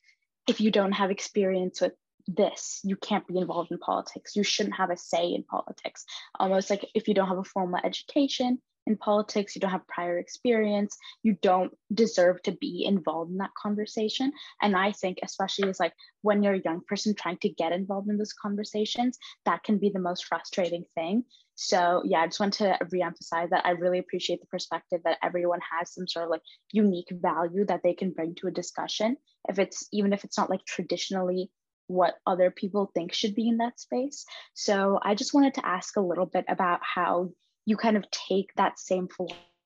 if 0.49 0.61
you 0.61 0.71
don't 0.71 0.93
have 0.93 1.11
experience 1.11 1.81
with 1.81 1.93
this 2.29 2.81
you 2.85 2.97
can't 2.97 3.27
be 3.27 3.39
involved 3.39 3.73
in 3.73 3.79
politics 3.79 4.37
you 4.37 4.45
shouldn't 4.45 4.77
have 4.77 4.91
a 4.91 4.97
say 4.97 5.29
in 5.29 5.43
politics 5.43 6.05
almost 6.39 6.71
like 6.71 6.89
if 6.95 7.09
you 7.09 7.15
don't 7.15 7.29
have 7.29 7.39
a 7.39 7.45
formal 7.45 7.81
education 7.83 8.59
in 8.87 8.97
politics, 8.97 9.55
you 9.55 9.61
don't 9.61 9.71
have 9.71 9.87
prior 9.87 10.19
experience, 10.19 10.97
you 11.23 11.37
don't 11.41 11.73
deserve 11.93 12.43
to 12.43 12.53
be 12.53 12.85
involved 12.85 13.31
in 13.31 13.39
that 13.39 13.55
conversation. 13.55 14.33
And 14.61 14.77
I 14.77 14.93
think, 14.93 15.19
especially 15.23 15.69
as 15.69 15.79
like 15.79 15.93
when 16.23 16.43
you're 16.43 16.55
a 16.55 16.63
young 16.65 16.81
person 16.87 17.15
trying 17.15 17.39
to 17.39 17.49
get 17.49 17.73
involved 17.73 18.09
in 18.09 18.19
those 18.19 18.33
conversations, 18.33 19.19
that 19.45 19.63
can 19.63 19.79
be 19.79 19.91
the 19.91 20.01
most 20.01 20.25
frustrating 20.25 20.85
thing. 20.95 21.25
So 21.65 22.03
yeah, 22.05 22.23
I 22.23 22.27
just 22.27 22.41
want 22.41 22.55
to 22.55 22.77
reemphasize 22.93 23.51
that 23.51 23.65
I 23.65 23.71
really 23.71 24.01
appreciate 24.01 24.41
the 24.41 24.49
perspective 24.49 25.01
that 25.05 25.19
everyone 25.23 25.61
has 25.79 25.95
some 25.95 26.09
sort 26.09 26.25
of 26.25 26.31
like 26.31 26.43
unique 26.73 27.13
value 27.13 27.65
that 27.67 27.83
they 27.85 27.95
can 27.95 28.11
bring 28.11 28.35
to 28.37 28.49
a 28.49 28.51
discussion. 28.51 29.17
If 29.49 29.61
it's 29.61 29.87
even 29.93 30.13
if 30.13 30.25
it's 30.25 30.37
not 30.37 30.51
like 30.51 30.65
traditionally 30.67 31.53
what 31.87 32.15
other 32.27 32.51
people 32.51 32.91
think 32.93 33.13
should 33.13 33.37
be 33.37 33.47
in 33.47 33.59
that 33.59 33.79
space. 33.79 34.25
So 34.55 34.99
I 35.03 35.15
just 35.15 35.35
wanted 35.35 35.55
to 35.55 35.67
ask 35.67 35.97
a 35.97 36.01
little 36.01 36.27
bit 36.27 36.45
about 36.49 36.81
how 36.83 37.31
you 37.65 37.77
kind 37.77 37.97
of 37.97 38.11
take 38.11 38.53
that 38.57 38.81
same 38.81 39.07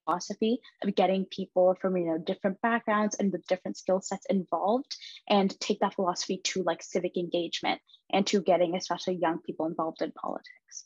philosophy 0.07 0.61
of 0.83 0.95
getting 0.95 1.25
people 1.25 1.77
from 1.81 1.97
you 1.97 2.09
know 2.09 2.19
different 2.19 2.61
backgrounds 2.61 3.17
and 3.17 3.33
with 3.33 3.47
different 3.47 3.79
skill 3.79 4.03
sets 4.03 4.27
involved 4.29 4.95
and 5.31 5.59
take 5.61 5.81
that 5.81 5.95
philosophy 5.95 6.43
to 6.45 6.63
like 6.63 6.83
civic 6.83 7.17
engagement 7.17 7.81
and 8.13 8.27
to 8.27 8.43
getting 8.43 8.77
especially 8.77 9.19
young 9.21 9.39
people 9.47 9.65
involved 9.65 10.03
in 10.03 10.13
politics 10.13 10.85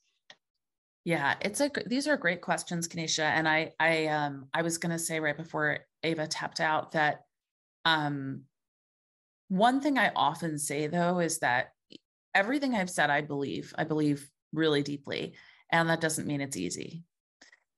yeah 1.04 1.34
it's 1.40 1.60
a 1.60 1.70
these 1.86 2.06
are 2.06 2.16
great 2.16 2.40
questions 2.40 2.86
kenisha 2.86 3.24
and 3.24 3.48
i 3.48 3.72
i 3.80 4.06
um 4.06 4.46
i 4.52 4.62
was 4.62 4.78
to 4.90 4.98
say 4.98 5.18
right 5.20 5.36
before 5.36 5.78
ava 6.02 6.26
tapped 6.26 6.60
out 6.60 6.92
that 6.92 7.22
um 7.84 8.42
one 9.48 9.80
thing 9.80 9.98
i 9.98 10.12
often 10.14 10.58
say 10.58 10.86
though 10.86 11.18
is 11.18 11.38
that 11.38 11.72
everything 12.34 12.74
i've 12.74 12.90
said 12.90 13.10
i 13.10 13.20
believe 13.20 13.72
i 13.78 13.84
believe 13.84 14.28
really 14.52 14.82
deeply 14.82 15.34
and 15.70 15.88
that 15.88 16.00
doesn't 16.00 16.26
mean 16.26 16.40
it's 16.40 16.56
easy. 16.56 17.04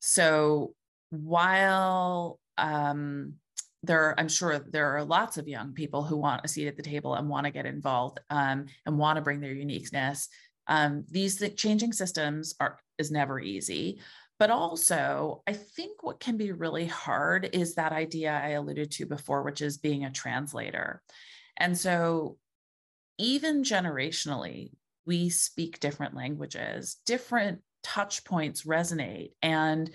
So 0.00 0.74
while 1.10 2.40
um, 2.58 3.34
there, 3.82 4.18
I'm 4.18 4.28
sure 4.28 4.58
there 4.58 4.96
are 4.96 5.04
lots 5.04 5.36
of 5.36 5.48
young 5.48 5.72
people 5.72 6.02
who 6.02 6.16
want 6.16 6.44
a 6.44 6.48
seat 6.48 6.68
at 6.68 6.76
the 6.76 6.82
table 6.82 7.14
and 7.14 7.28
want 7.28 7.46
to 7.46 7.52
get 7.52 7.66
involved 7.66 8.20
um, 8.30 8.66
and 8.86 8.98
want 8.98 9.16
to 9.16 9.22
bring 9.22 9.40
their 9.40 9.52
uniqueness. 9.52 10.28
Um, 10.66 11.04
these 11.10 11.36
th- 11.38 11.56
changing 11.56 11.92
systems 11.92 12.54
are 12.60 12.78
is 12.98 13.10
never 13.10 13.40
easy, 13.40 14.00
but 14.38 14.50
also 14.50 15.42
I 15.46 15.52
think 15.52 16.02
what 16.02 16.20
can 16.20 16.36
be 16.36 16.52
really 16.52 16.86
hard 16.86 17.50
is 17.52 17.74
that 17.74 17.92
idea 17.92 18.32
I 18.32 18.50
alluded 18.50 18.90
to 18.92 19.06
before, 19.06 19.42
which 19.42 19.60
is 19.60 19.78
being 19.78 20.04
a 20.04 20.12
translator. 20.12 21.02
And 21.56 21.76
so 21.76 22.38
even 23.18 23.62
generationally, 23.62 24.70
we 25.04 25.30
speak 25.30 25.80
different 25.80 26.14
languages, 26.14 26.98
different 27.06 27.60
touch 27.82 28.24
points 28.24 28.62
resonate. 28.62 29.32
And 29.42 29.90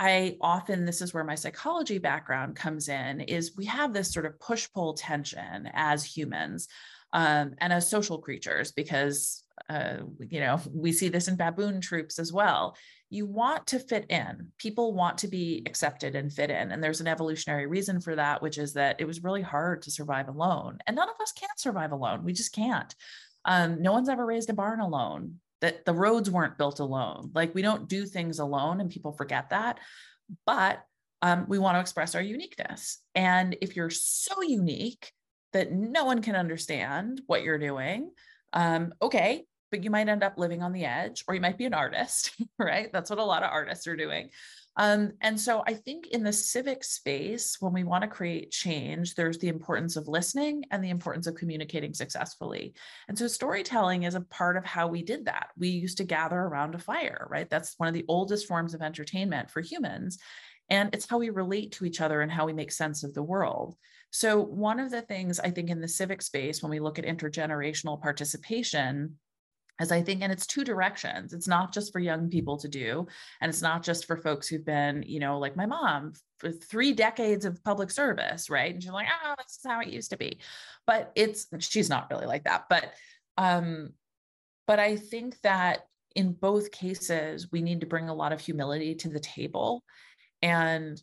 I 0.00 0.36
often, 0.40 0.84
this 0.84 1.00
is 1.00 1.14
where 1.14 1.24
my 1.24 1.34
psychology 1.34 1.98
background 1.98 2.56
comes 2.56 2.88
in, 2.88 3.20
is 3.20 3.56
we 3.56 3.66
have 3.66 3.92
this 3.92 4.12
sort 4.12 4.26
of 4.26 4.38
push 4.38 4.68
pull 4.72 4.94
tension 4.94 5.68
as 5.72 6.04
humans 6.04 6.68
um, 7.12 7.54
and 7.58 7.72
as 7.72 7.88
social 7.88 8.18
creatures, 8.18 8.72
because, 8.72 9.42
uh, 9.68 9.98
you 10.20 10.40
know, 10.40 10.60
we 10.72 10.92
see 10.92 11.08
this 11.08 11.28
in 11.28 11.36
baboon 11.36 11.80
troops 11.80 12.18
as 12.18 12.32
well. 12.32 12.76
You 13.10 13.26
want 13.26 13.66
to 13.68 13.78
fit 13.78 14.06
in. 14.10 14.52
People 14.58 14.94
want 14.94 15.18
to 15.18 15.28
be 15.28 15.62
accepted 15.66 16.14
and 16.14 16.32
fit 16.32 16.50
in. 16.50 16.72
And 16.72 16.82
there's 16.82 17.00
an 17.00 17.06
evolutionary 17.06 17.66
reason 17.66 18.00
for 18.00 18.16
that, 18.16 18.42
which 18.42 18.58
is 18.58 18.74
that 18.74 19.00
it 19.00 19.06
was 19.06 19.24
really 19.24 19.42
hard 19.42 19.82
to 19.82 19.90
survive 19.90 20.28
alone. 20.28 20.78
And 20.86 20.96
none 20.96 21.08
of 21.08 21.20
us 21.20 21.32
can 21.32 21.48
survive 21.56 21.92
alone. 21.92 22.24
We 22.24 22.32
just 22.32 22.54
can't. 22.54 22.94
Um, 23.44 23.80
no 23.80 23.92
one's 23.92 24.08
ever 24.08 24.26
raised 24.26 24.50
a 24.50 24.54
barn 24.54 24.80
alone 24.80 25.40
that 25.60 25.84
the 25.84 25.94
roads 25.94 26.30
weren't 26.30 26.58
built 26.58 26.80
alone. 26.80 27.30
Like 27.34 27.54
we 27.54 27.62
don't 27.62 27.88
do 27.88 28.06
things 28.06 28.38
alone, 28.38 28.80
and 28.80 28.90
people 28.90 29.12
forget 29.12 29.50
that. 29.50 29.78
But 30.46 30.84
um, 31.22 31.46
we 31.48 31.58
want 31.58 31.76
to 31.76 31.80
express 31.80 32.14
our 32.14 32.22
uniqueness. 32.22 33.00
And 33.14 33.56
if 33.60 33.74
you're 33.74 33.90
so 33.90 34.42
unique 34.42 35.12
that 35.52 35.72
no 35.72 36.04
one 36.04 36.22
can 36.22 36.36
understand 36.36 37.22
what 37.26 37.42
you're 37.42 37.58
doing, 37.58 38.10
um, 38.52 38.92
okay, 39.02 39.44
but 39.70 39.84
you 39.84 39.90
might 39.90 40.08
end 40.08 40.22
up 40.22 40.38
living 40.38 40.62
on 40.62 40.72
the 40.72 40.84
edge, 40.84 41.24
or 41.28 41.34
you 41.34 41.40
might 41.40 41.58
be 41.58 41.66
an 41.66 41.74
artist, 41.74 42.32
right? 42.58 42.92
That's 42.92 43.10
what 43.10 43.18
a 43.18 43.24
lot 43.24 43.42
of 43.42 43.50
artists 43.50 43.86
are 43.86 43.96
doing. 43.96 44.30
Um, 44.78 45.12
and 45.20 45.38
so 45.38 45.64
I 45.66 45.74
think 45.74 46.06
in 46.08 46.22
the 46.22 46.32
civic 46.32 46.84
space, 46.84 47.56
when 47.58 47.72
we 47.72 47.82
want 47.82 48.02
to 48.02 48.08
create 48.08 48.52
change, 48.52 49.16
there's 49.16 49.38
the 49.38 49.48
importance 49.48 49.96
of 49.96 50.06
listening 50.06 50.64
and 50.70 50.82
the 50.82 50.90
importance 50.90 51.26
of 51.26 51.34
communicating 51.34 51.92
successfully. 51.92 52.74
And 53.08 53.18
so 53.18 53.26
storytelling 53.26 54.04
is 54.04 54.14
a 54.14 54.20
part 54.20 54.56
of 54.56 54.64
how 54.64 54.86
we 54.86 55.02
did 55.02 55.24
that. 55.24 55.48
We 55.58 55.68
used 55.68 55.98
to 55.98 56.04
gather 56.04 56.38
around 56.38 56.76
a 56.76 56.78
fire, 56.78 57.26
right? 57.28 57.50
That's 57.50 57.74
one 57.78 57.88
of 57.88 57.94
the 57.94 58.04
oldest 58.06 58.46
forms 58.46 58.72
of 58.72 58.80
entertainment 58.80 59.50
for 59.50 59.60
humans. 59.60 60.18
And 60.70 60.94
it's 60.94 61.08
how 61.08 61.18
we 61.18 61.30
relate 61.30 61.72
to 61.72 61.84
each 61.84 62.00
other 62.00 62.20
and 62.20 62.30
how 62.30 62.46
we 62.46 62.52
make 62.52 62.70
sense 62.70 63.02
of 63.02 63.14
the 63.14 63.22
world. 63.22 63.74
So, 64.10 64.40
one 64.40 64.80
of 64.80 64.90
the 64.90 65.02
things 65.02 65.40
I 65.40 65.50
think 65.50 65.70
in 65.70 65.80
the 65.80 65.88
civic 65.88 66.22
space, 66.22 66.62
when 66.62 66.70
we 66.70 66.80
look 66.80 66.98
at 66.98 67.04
intergenerational 67.04 68.00
participation, 68.00 69.18
as 69.78 69.92
I 69.92 70.02
think, 70.02 70.22
and 70.22 70.32
it's 70.32 70.46
two 70.46 70.64
directions. 70.64 71.32
It's 71.32 71.48
not 71.48 71.72
just 71.72 71.92
for 71.92 72.00
young 72.00 72.28
people 72.28 72.56
to 72.58 72.68
do, 72.68 73.06
and 73.40 73.48
it's 73.48 73.62
not 73.62 73.82
just 73.82 74.06
for 74.06 74.16
folks 74.16 74.48
who've 74.48 74.64
been, 74.64 75.04
you 75.06 75.20
know, 75.20 75.38
like 75.38 75.56
my 75.56 75.66
mom 75.66 76.12
for 76.38 76.50
three 76.50 76.92
decades 76.92 77.44
of 77.44 77.62
public 77.64 77.90
service, 77.90 78.50
right? 78.50 78.72
And 78.72 78.82
she's 78.82 78.92
like, 78.92 79.08
oh, 79.24 79.34
this 79.38 79.58
is 79.58 79.66
how 79.66 79.80
it 79.80 79.88
used 79.88 80.10
to 80.10 80.16
be. 80.16 80.38
But 80.86 81.12
it's 81.14 81.46
she's 81.60 81.88
not 81.88 82.10
really 82.10 82.26
like 82.26 82.44
that. 82.44 82.64
But 82.68 82.92
um, 83.36 83.90
but 84.66 84.78
I 84.78 84.96
think 84.96 85.40
that 85.42 85.86
in 86.14 86.32
both 86.32 86.72
cases, 86.72 87.50
we 87.52 87.62
need 87.62 87.80
to 87.80 87.86
bring 87.86 88.08
a 88.08 88.14
lot 88.14 88.32
of 88.32 88.40
humility 88.40 88.94
to 88.96 89.08
the 89.08 89.20
table 89.20 89.84
and 90.42 91.00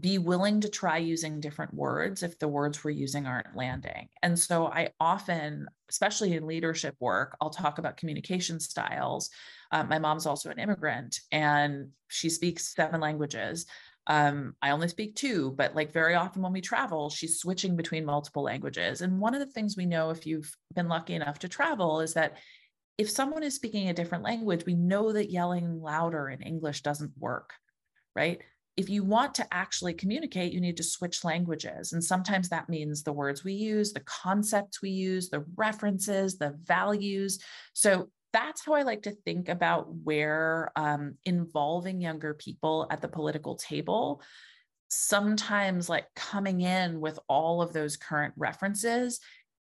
be 0.00 0.18
willing 0.18 0.60
to 0.60 0.68
try 0.68 0.96
using 0.96 1.40
different 1.40 1.74
words 1.74 2.22
if 2.22 2.38
the 2.38 2.48
words 2.48 2.82
we're 2.82 2.90
using 2.90 3.26
aren't 3.26 3.56
landing. 3.56 4.08
And 4.22 4.38
so 4.38 4.66
I 4.66 4.90
often, 5.00 5.66
especially 5.90 6.34
in 6.34 6.46
leadership 6.46 6.96
work, 7.00 7.36
I'll 7.40 7.50
talk 7.50 7.78
about 7.78 7.96
communication 7.96 8.60
styles. 8.60 9.30
Uh, 9.70 9.84
my 9.84 9.98
mom's 9.98 10.26
also 10.26 10.50
an 10.50 10.58
immigrant 10.58 11.20
and 11.30 11.88
she 12.08 12.30
speaks 12.30 12.74
seven 12.74 13.00
languages. 13.00 13.66
Um, 14.06 14.54
I 14.62 14.70
only 14.70 14.88
speak 14.88 15.14
two, 15.14 15.52
but 15.52 15.74
like 15.74 15.92
very 15.92 16.14
often 16.14 16.42
when 16.42 16.52
we 16.52 16.60
travel, 16.60 17.10
she's 17.10 17.38
switching 17.38 17.76
between 17.76 18.04
multiple 18.04 18.42
languages. 18.42 19.00
And 19.00 19.20
one 19.20 19.34
of 19.34 19.40
the 19.40 19.52
things 19.52 19.76
we 19.76 19.86
know 19.86 20.10
if 20.10 20.26
you've 20.26 20.56
been 20.74 20.88
lucky 20.88 21.14
enough 21.14 21.38
to 21.40 21.48
travel 21.48 22.00
is 22.00 22.14
that 22.14 22.38
if 22.98 23.10
someone 23.10 23.42
is 23.42 23.54
speaking 23.54 23.88
a 23.88 23.94
different 23.94 24.24
language, 24.24 24.64
we 24.66 24.74
know 24.74 25.12
that 25.12 25.30
yelling 25.30 25.80
louder 25.80 26.28
in 26.28 26.42
English 26.42 26.82
doesn't 26.82 27.12
work, 27.18 27.52
right? 28.14 28.40
If 28.76 28.88
you 28.88 29.04
want 29.04 29.34
to 29.34 29.46
actually 29.52 29.92
communicate, 29.94 30.52
you 30.52 30.60
need 30.60 30.78
to 30.78 30.82
switch 30.82 31.24
languages. 31.24 31.92
And 31.92 32.02
sometimes 32.02 32.48
that 32.48 32.68
means 32.68 33.02
the 33.02 33.12
words 33.12 33.44
we 33.44 33.52
use, 33.52 33.92
the 33.92 34.00
concepts 34.00 34.80
we 34.80 34.90
use, 34.90 35.28
the 35.28 35.44
references, 35.56 36.38
the 36.38 36.56
values. 36.64 37.38
So 37.74 38.08
that's 38.32 38.64
how 38.64 38.72
I 38.72 38.82
like 38.82 39.02
to 39.02 39.10
think 39.10 39.50
about 39.50 39.94
where 40.04 40.72
um, 40.74 41.16
involving 41.26 42.00
younger 42.00 42.32
people 42.32 42.86
at 42.90 43.02
the 43.02 43.08
political 43.08 43.56
table, 43.56 44.22
sometimes 44.88 45.88
like 45.88 46.06
coming 46.16 46.62
in 46.62 47.00
with 47.00 47.18
all 47.28 47.60
of 47.60 47.74
those 47.74 47.96
current 47.96 48.32
references 48.36 49.20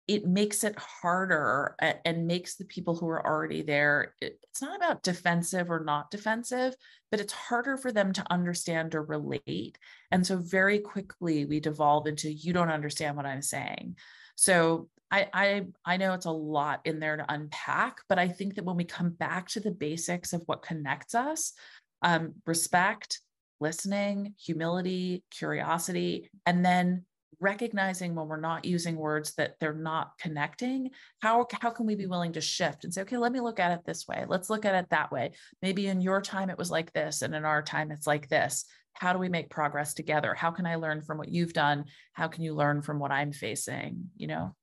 it 0.07 0.25
makes 0.25 0.63
it 0.63 0.77
harder 0.77 1.75
and 2.03 2.27
makes 2.27 2.55
the 2.55 2.65
people 2.65 2.95
who 2.95 3.07
are 3.07 3.25
already 3.25 3.62
there 3.62 4.13
it's 4.19 4.62
not 4.62 4.75
about 4.75 5.01
defensive 5.01 5.72
or 5.72 5.83
not 5.83 6.12
defensive 6.12 6.75
but 7.13 7.19
it's 7.19 7.33
harder 7.33 7.77
for 7.77 7.91
them 7.91 8.12
to 8.12 8.25
understand 8.31 8.95
or 8.95 9.03
relate. 9.03 9.77
And 10.10 10.25
so 10.25 10.38
very 10.38 10.79
quickly 10.79 11.45
we 11.45 11.60
devolve 11.60 12.07
into 12.07 12.33
you 12.33 12.53
don't 12.53 12.72
understand 12.72 13.15
what 13.15 13.27
i'm 13.27 13.43
saying. 13.43 13.98
So 14.36 14.89
I, 15.12 15.27
I 15.31 15.65
i 15.86 15.98
know 15.98 16.13
it's 16.15 16.25
a 16.25 16.31
lot 16.31 16.81
in 16.86 17.00
there 17.00 17.17
to 17.17 17.31
unpack 17.31 18.00
but 18.10 18.17
i 18.17 18.27
think 18.27 18.55
that 18.55 18.65
when 18.65 18.77
we 18.77 18.83
come 18.83 19.12
back 19.12 19.48
to 19.50 19.60
the 19.60 19.69
basics 19.69 20.33
of 20.33 20.41
what 20.48 20.63
connects 20.63 21.13
us 21.13 21.53
um, 22.01 22.33
respect 22.48 23.22
listening 23.60 24.33
humility 24.43 25.24
curiosity 25.29 26.31
and 26.48 26.65
then 26.65 27.05
recognizing 27.44 28.16
when 28.16 28.28
we're 28.28 28.40
not 28.40 28.66
using 28.66 28.96
words 28.96 29.36
that 29.36 29.56
they're 29.60 29.74
not 29.74 30.18
connecting 30.20 30.90
how 31.22 31.46
how 31.62 31.70
can 31.70 31.86
we 31.86 31.96
be 31.96 32.06
willing 32.06 32.34
to 32.34 32.42
shift 32.42 32.84
and 32.84 32.94
say 32.94 33.02
okay 33.02 33.18
let 33.18 33.32
me 33.32 33.40
look 33.40 33.60
at 33.60 33.72
it 33.72 33.86
this 33.86 34.08
way. 34.08 34.26
Let's 34.28 34.50
look 34.50 34.66
at 34.66 34.76
it 34.76 34.90
that 34.90 35.12
way. 35.12 35.32
Maybe 35.62 35.88
in 35.88 36.02
your 36.02 36.22
time 36.22 36.50
it 36.50 36.58
was 36.58 36.72
like 36.72 36.94
this 36.94 37.22
and 37.22 37.34
in 37.34 37.46
our 37.46 37.62
time 37.62 37.92
it's 37.92 38.08
like 38.08 38.30
this. 38.30 38.66
How 38.94 39.14
do 39.14 39.20
we 39.20 39.30
make 39.30 39.50
progress 39.50 39.94
together? 39.94 40.36
How 40.36 40.52
can 40.52 40.66
i 40.66 40.76
learn 40.76 41.02
from 41.02 41.18
what 41.18 41.30
you've 41.30 41.54
done? 41.54 41.86
How 42.14 42.28
can 42.28 42.44
you 42.44 42.54
learn 42.54 42.82
from 42.82 43.00
what 43.00 43.12
i'm 43.12 43.32
facing? 43.32 44.10
You 44.16 44.28
know? 44.28 44.56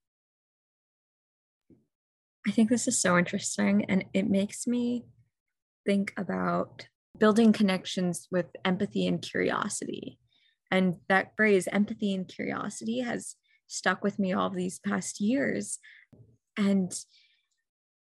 I 2.47 2.53
think 2.53 2.71
this 2.71 2.89
is 2.89 3.01
so 3.01 3.19
interesting 3.19 3.85
and 3.87 4.05
it 4.15 4.29
makes 4.29 4.67
me 4.67 5.05
think 5.85 6.13
about 6.17 6.87
building 7.19 7.53
connections 7.53 8.29
with 8.31 8.47
empathy 8.65 9.07
and 9.07 9.21
curiosity 9.21 10.20
and 10.71 10.97
that 11.09 11.37
phrase, 11.37 11.69
empathy 11.73 12.15
and 12.15 12.29
curiosity, 12.29 13.01
has 13.01 13.37
stuck 13.67 14.03
with 14.03 14.19
me 14.19 14.33
all 14.33 14.51
these 14.51 14.79
past 14.79 15.21
years. 15.21 15.79
And 16.57 16.93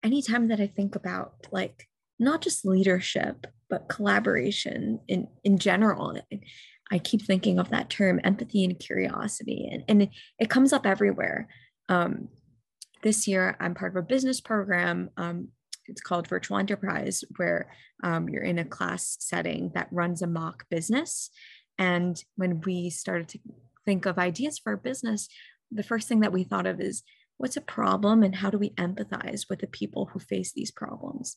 anytime 0.02 0.49
that 0.49 0.61
I 0.61 0.66
think 0.66 0.97
about 0.97 1.47
like 1.50 1.88
not 2.19 2.40
just 2.40 2.64
leadership, 2.64 3.47
but 3.69 3.88
collaboration 3.88 5.00
in, 5.09 5.28
in 5.45 5.59
general, 5.59 6.19
I 6.90 6.99
keep 6.99 7.23
thinking 7.23 7.59
of 7.59 7.71
that 7.71 7.88
term, 7.90 8.21
empathy 8.23 8.64
and 8.64 8.78
curiosity. 8.78 9.69
And, 9.71 9.85
and 9.88 10.02
it, 10.02 10.11
it 10.38 10.50
comes 10.50 10.73
up 10.73 10.87
everywhere. 10.87 11.49
Um, 11.88 12.28
this 13.02 13.26
year, 13.26 13.57
I'm 13.59 13.75
part 13.75 13.92
of 13.92 13.97
a 13.97 14.07
business 14.07 14.40
program. 14.40 15.11
Um, 15.16 15.49
it's 15.87 16.00
called 16.00 16.28
Virtual 16.28 16.59
Enterprise, 16.59 17.25
where 17.37 17.73
um, 18.04 18.28
you're 18.28 18.42
in 18.42 18.59
a 18.59 18.64
class 18.64 19.16
setting 19.21 19.73
that 19.75 19.88
runs 19.90 20.23
a 20.23 20.26
mock 20.26 20.64
business. 20.71 21.31
And 21.79 22.23
when 22.37 22.61
we 22.61 22.91
started 22.91 23.29
to 23.31 23.38
think 23.85 24.07
of 24.07 24.19
ideas 24.19 24.59
for 24.59 24.71
our 24.71 24.76
business, 24.76 25.29
the 25.71 25.83
first 25.83 26.09
thing 26.09 26.21
that 26.21 26.33
we 26.33 26.45
thought 26.45 26.67
of 26.67 26.81
is 26.81 27.02
what's 27.38 27.57
a 27.57 27.62
problem 27.62 28.23
and 28.23 28.37
how 28.37 28.50
do 28.50 28.59
we 28.59 28.71
empathize 28.71 29.49
with 29.49 29.61
the 29.61 29.67
people 29.67 30.11
who 30.12 30.21
face 30.21 30.52
these 30.52 30.71
problems? 30.71 31.37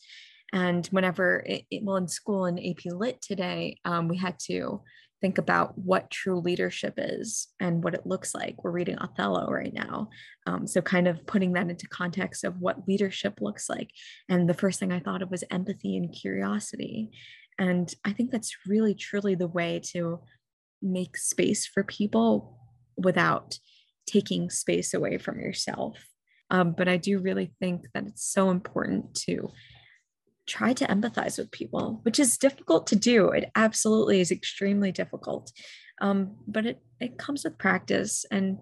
And 0.54 0.86
whenever 0.88 1.44
it, 1.46 1.64
it, 1.72 1.84
well 1.84 1.96
in 1.96 2.08
school 2.08 2.46
in 2.46 2.60
ap 2.60 2.86
lit 2.86 3.22
today 3.22 3.80
um, 3.84 4.08
we 4.08 4.18
had 4.18 4.38
to 4.46 4.82
think 5.22 5.38
about 5.38 5.78
what 5.78 6.12
true 6.12 6.40
leadership 6.40 6.94
is 6.98 7.48
and 7.60 7.84
what 7.84 7.96
it 7.96 8.06
looks 8.06 8.36
like. 8.36 8.64
We're 8.64 8.72
reading 8.72 9.00
othello 9.00 9.48
right 9.50 9.74
now. 9.74 10.10
Um, 10.46 10.68
so 10.68 10.82
kind 10.82 11.08
of 11.08 11.26
putting 11.26 11.54
that 11.54 11.70
into 11.70 11.88
context 11.88 12.44
of 12.44 12.60
what 12.60 12.88
leadership 12.88 13.40
looks 13.42 13.70
like. 13.70 13.90
And 14.30 14.48
the 14.48 14.54
first 14.54 14.80
thing 14.80 14.92
i 14.92 15.00
thought 15.00 15.22
of 15.22 15.32
was 15.32 15.44
empathy 15.50 15.98
and 15.98 16.14
curiosity 16.14 17.12
and 17.58 17.94
i 18.06 18.12
think 18.12 18.32
that's 18.32 18.56
really 18.68 18.94
truly 18.94 19.36
the 19.36 19.48
way 19.48 19.80
to 19.84 20.20
make 20.82 21.18
space 21.18 21.66
for 21.66 21.84
people 21.84 22.58
without 22.98 23.58
taking 24.06 24.50
space 24.50 24.94
away 24.94 25.18
from 25.18 25.40
yourself. 25.40 25.98
Um, 26.52 26.76
but 26.78 26.88
I 26.88 26.98
do 26.98 27.20
really 27.20 27.52
think 27.60 27.86
that 27.94 28.06
it's 28.06 28.24
so 28.24 28.52
important 28.52 29.16
to 29.26 29.50
try 30.48 30.74
to 30.74 30.86
empathize 30.86 31.40
with 31.40 31.50
people, 31.50 32.02
which 32.04 32.20
is 32.20 32.38
difficult 32.38 32.86
to 32.88 32.96
do. 32.96 33.30
It 33.30 33.50
absolutely 33.56 34.22
is 34.22 34.32
extremely 34.32 34.92
difficult. 34.92 35.52
Um, 36.02 36.36
but 36.48 36.66
it 36.66 36.82
it 37.00 37.18
comes 37.18 37.44
with 37.44 37.58
practice 37.58 38.26
and 38.32 38.60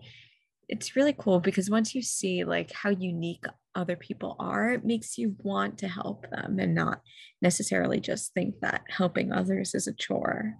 it's 0.69 0.95
really 0.95 1.15
cool 1.17 1.39
because 1.39 1.69
once 1.69 1.93
you 1.93 2.01
see 2.01 2.43
like 2.45 2.71
how 2.71 2.89
unique 2.89 3.45
other 3.75 3.96
people 3.96 4.36
are, 4.39 4.72
it 4.72 4.86
makes 4.86 5.18
you 5.18 5.36
want 5.39 5.77
to 5.80 5.88
help 5.88 6.30
them 6.30 6.60
and 6.60 6.75
not 6.75 7.01
necessarily 7.42 8.00
just 8.00 8.34
think 8.34 8.56
that 8.62 8.84
helping 8.89 9.32
others 9.32 9.74
is 9.74 9.88
a 9.88 9.94
chore. 9.94 10.56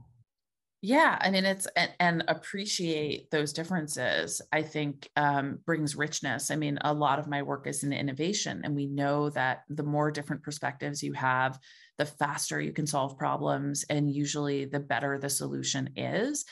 Yeah, 0.86 1.18
I 1.22 1.32
mean, 1.32 1.46
it's 1.46 1.66
and, 1.78 1.92
and 2.02 2.24
appreciate 2.28 3.32
those 3.32 3.54
differences. 3.54 4.42
I 4.52 4.64
think 4.64 5.10
um, 5.16 5.60
brings 5.66 5.96
richness. 5.96 6.52
I 6.52 6.58
mean, 6.58 6.78
a 6.82 6.94
lot 6.94 7.20
of 7.20 7.28
my 7.30 7.42
work 7.42 7.68
is 7.68 7.86
in 7.86 7.94
innovation, 7.94 8.64
and 8.66 8.76
we 8.76 8.88
know 8.88 9.30
that 9.30 9.62
the 9.70 9.84
more 9.84 10.12
different 10.12 10.44
perspectives 10.44 11.02
you 11.02 11.14
have, 11.14 11.58
the 11.98 12.06
faster 12.06 12.60
you 12.60 12.74
can 12.74 12.86
solve 12.86 13.18
problems, 13.18 13.86
and 13.90 14.14
usually 14.14 14.66
the 14.66 14.82
better 14.82 15.18
the 15.18 15.30
solution 15.30 15.92
is. 15.96 16.44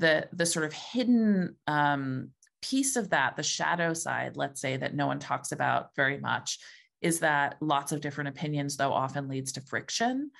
The 0.00 0.28
the 0.34 0.44
sort 0.44 0.66
of 0.66 0.74
hidden 0.74 1.56
um, 1.66 2.32
piece 2.62 2.96
of 2.96 3.10
that, 3.10 3.36
the 3.36 3.42
shadow 3.42 3.92
side, 3.94 4.36
let's 4.36 4.60
say 4.60 4.76
that 4.76 4.94
no 4.94 5.06
one 5.06 5.18
talks 5.18 5.52
about 5.52 5.94
very 5.96 6.18
much, 6.18 6.58
is 7.00 7.20
that 7.20 7.56
lots 7.60 7.92
of 7.92 8.00
different 8.00 8.28
opinions, 8.28 8.76
though, 8.76 8.92
often 8.92 9.28
leads 9.28 9.52
to 9.52 9.60
friction. 9.60 10.30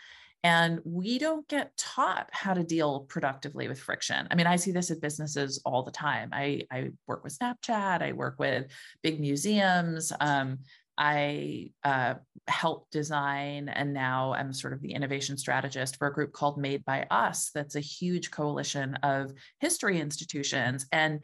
And 0.44 0.80
we 0.84 1.18
don't 1.18 1.46
get 1.48 1.76
taught 1.76 2.28
how 2.30 2.54
to 2.54 2.62
deal 2.62 3.00
productively 3.00 3.66
with 3.66 3.80
friction. 3.80 4.28
I 4.30 4.36
mean, 4.36 4.46
I 4.46 4.56
see 4.56 4.70
this 4.70 4.90
at 4.90 5.00
businesses 5.00 5.60
all 5.64 5.82
the 5.82 5.90
time. 5.90 6.30
I, 6.32 6.62
I 6.70 6.90
work 7.06 7.24
with 7.24 7.36
Snapchat, 7.36 8.02
I 8.02 8.12
work 8.12 8.36
with 8.38 8.66
big 9.02 9.20
museums. 9.20 10.12
Um, 10.20 10.58
I 10.98 11.70
uh, 11.84 12.14
help 12.48 12.90
design 12.90 13.68
and 13.68 13.94
now 13.94 14.32
I'm 14.32 14.52
sort 14.52 14.72
of 14.72 14.82
the 14.82 14.92
innovation 14.92 15.38
strategist 15.38 15.96
for 15.96 16.08
a 16.08 16.12
group 16.12 16.32
called 16.32 16.58
Made 16.58 16.84
by 16.84 17.06
Us. 17.08 17.50
That's 17.54 17.76
a 17.76 17.80
huge 17.80 18.32
coalition 18.32 18.96
of 19.04 19.32
history 19.60 20.00
institutions. 20.00 20.86
And 20.90 21.20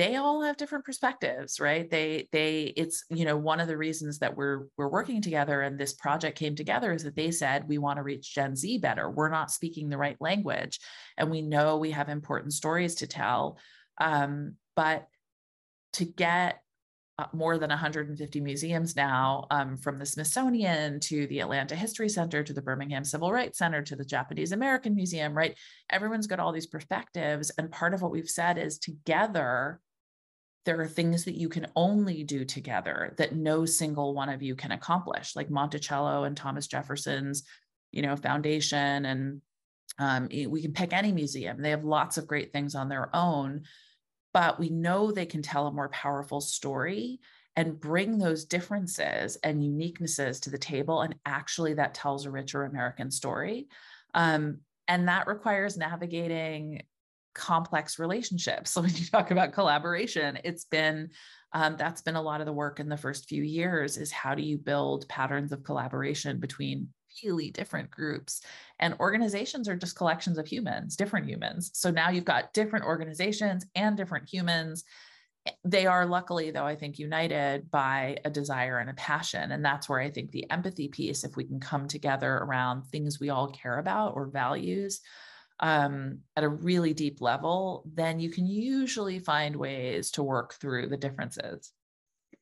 they 0.00 0.16
all 0.16 0.40
have 0.40 0.56
different 0.56 0.82
perspectives 0.82 1.60
right 1.60 1.90
they 1.90 2.26
they 2.32 2.72
it's 2.74 3.04
you 3.10 3.26
know 3.26 3.36
one 3.36 3.60
of 3.60 3.68
the 3.68 3.76
reasons 3.76 4.18
that 4.18 4.34
we're 4.34 4.66
we're 4.78 4.88
working 4.88 5.20
together 5.20 5.60
and 5.60 5.78
this 5.78 5.92
project 5.92 6.38
came 6.38 6.56
together 6.56 6.94
is 6.94 7.04
that 7.04 7.14
they 7.14 7.30
said 7.30 7.68
we 7.68 7.76
want 7.76 7.98
to 7.98 8.02
reach 8.02 8.34
gen 8.34 8.56
z 8.56 8.78
better 8.78 9.10
we're 9.10 9.28
not 9.28 9.50
speaking 9.50 9.90
the 9.90 9.98
right 9.98 10.16
language 10.18 10.80
and 11.18 11.30
we 11.30 11.42
know 11.42 11.76
we 11.76 11.90
have 11.90 12.08
important 12.08 12.54
stories 12.54 12.94
to 12.94 13.06
tell 13.06 13.58
um, 14.00 14.54
but 14.74 15.06
to 15.92 16.06
get 16.06 16.62
uh, 17.18 17.26
more 17.34 17.58
than 17.58 17.68
150 17.68 18.40
museums 18.40 18.96
now, 18.96 19.46
um, 19.50 19.76
from 19.76 19.98
the 19.98 20.06
Smithsonian 20.06 20.98
to 21.00 21.26
the 21.26 21.40
Atlanta 21.40 21.76
History 21.76 22.08
Center 22.08 22.42
to 22.42 22.54
the 22.54 22.62
Birmingham 22.62 23.04
Civil 23.04 23.30
Rights 23.30 23.58
Center 23.58 23.82
to 23.82 23.94
the 23.94 24.06
Japanese 24.06 24.52
American 24.52 24.94
Museum, 24.94 25.36
right? 25.36 25.54
Everyone's 25.90 26.26
got 26.26 26.40
all 26.40 26.50
these 26.50 26.68
perspectives. 26.68 27.50
And 27.58 27.70
part 27.70 27.92
of 27.92 28.00
what 28.00 28.10
we've 28.10 28.26
said 28.26 28.56
is 28.56 28.78
together, 28.78 29.80
there 30.66 30.80
are 30.80 30.88
things 30.88 31.24
that 31.24 31.38
you 31.38 31.48
can 31.48 31.66
only 31.74 32.22
do 32.22 32.44
together 32.44 33.14
that 33.16 33.34
no 33.34 33.64
single 33.64 34.14
one 34.14 34.28
of 34.28 34.42
you 34.42 34.54
can 34.54 34.72
accomplish, 34.72 35.34
like 35.34 35.50
Monticello 35.50 36.24
and 36.24 36.36
Thomas 36.36 36.66
Jefferson's, 36.66 37.44
you 37.92 38.02
know, 38.02 38.14
foundation. 38.16 39.06
And 39.06 39.40
um, 39.98 40.28
we 40.30 40.62
can 40.62 40.72
pick 40.72 40.92
any 40.92 41.12
museum. 41.12 41.60
They 41.60 41.70
have 41.70 41.84
lots 41.84 42.18
of 42.18 42.26
great 42.26 42.52
things 42.52 42.74
on 42.74 42.88
their 42.88 43.14
own, 43.14 43.62
but 44.32 44.60
we 44.60 44.68
know 44.68 45.10
they 45.10 45.26
can 45.26 45.42
tell 45.42 45.66
a 45.66 45.72
more 45.72 45.88
powerful 45.88 46.40
story 46.40 47.20
and 47.56 47.80
bring 47.80 48.18
those 48.18 48.44
differences 48.44 49.36
and 49.42 49.62
uniquenesses 49.62 50.40
to 50.42 50.50
the 50.50 50.58
table. 50.58 51.00
And 51.00 51.16
actually, 51.26 51.74
that 51.74 51.94
tells 51.94 52.26
a 52.26 52.30
richer 52.30 52.64
American 52.64 53.10
story. 53.10 53.66
Um, 54.14 54.58
and 54.88 55.08
that 55.08 55.26
requires 55.26 55.76
navigating 55.76 56.82
complex 57.34 57.98
relationships. 57.98 58.70
So 58.70 58.80
when 58.82 58.94
you 58.94 59.06
talk 59.06 59.30
about 59.30 59.52
collaboration, 59.52 60.38
it's 60.44 60.64
been 60.64 61.10
um, 61.52 61.76
that's 61.76 62.02
been 62.02 62.16
a 62.16 62.22
lot 62.22 62.40
of 62.40 62.46
the 62.46 62.52
work 62.52 62.78
in 62.78 62.88
the 62.88 62.96
first 62.96 63.28
few 63.28 63.42
years 63.42 63.96
is 63.96 64.12
how 64.12 64.34
do 64.34 64.42
you 64.42 64.56
build 64.56 65.08
patterns 65.08 65.50
of 65.50 65.64
collaboration 65.64 66.38
between 66.38 66.88
really 67.24 67.50
different 67.50 67.90
groups? 67.90 68.42
And 68.78 68.94
organizations 69.00 69.68
are 69.68 69.74
just 69.74 69.96
collections 69.96 70.38
of 70.38 70.46
humans 70.46 70.96
different 70.96 71.28
humans. 71.28 71.70
So 71.74 71.90
now 71.90 72.10
you've 72.10 72.24
got 72.24 72.52
different 72.52 72.84
organizations 72.84 73.66
and 73.74 73.96
different 73.96 74.32
humans. 74.32 74.84
They 75.64 75.86
are 75.86 76.06
luckily 76.06 76.50
though 76.50 76.66
i 76.66 76.76
think 76.76 76.98
united 76.98 77.70
by 77.70 78.18
a 78.24 78.30
desire 78.30 78.78
and 78.78 78.90
a 78.90 78.94
passion. 78.94 79.50
And 79.50 79.64
that's 79.64 79.88
where 79.88 79.98
i 79.98 80.10
think 80.10 80.30
the 80.30 80.48
empathy 80.50 80.86
piece 80.86 81.24
if 81.24 81.36
we 81.36 81.44
can 81.44 81.58
come 81.58 81.88
together 81.88 82.32
around 82.32 82.84
things 82.84 83.18
we 83.18 83.30
all 83.30 83.48
care 83.48 83.78
about 83.78 84.14
or 84.14 84.26
values 84.26 85.00
um, 85.60 86.20
at 86.36 86.44
a 86.44 86.48
really 86.48 86.94
deep 86.94 87.20
level, 87.20 87.84
then 87.94 88.18
you 88.18 88.30
can 88.30 88.46
usually 88.46 89.18
find 89.18 89.54
ways 89.54 90.10
to 90.12 90.22
work 90.22 90.54
through 90.54 90.88
the 90.88 90.96
differences. 90.96 91.72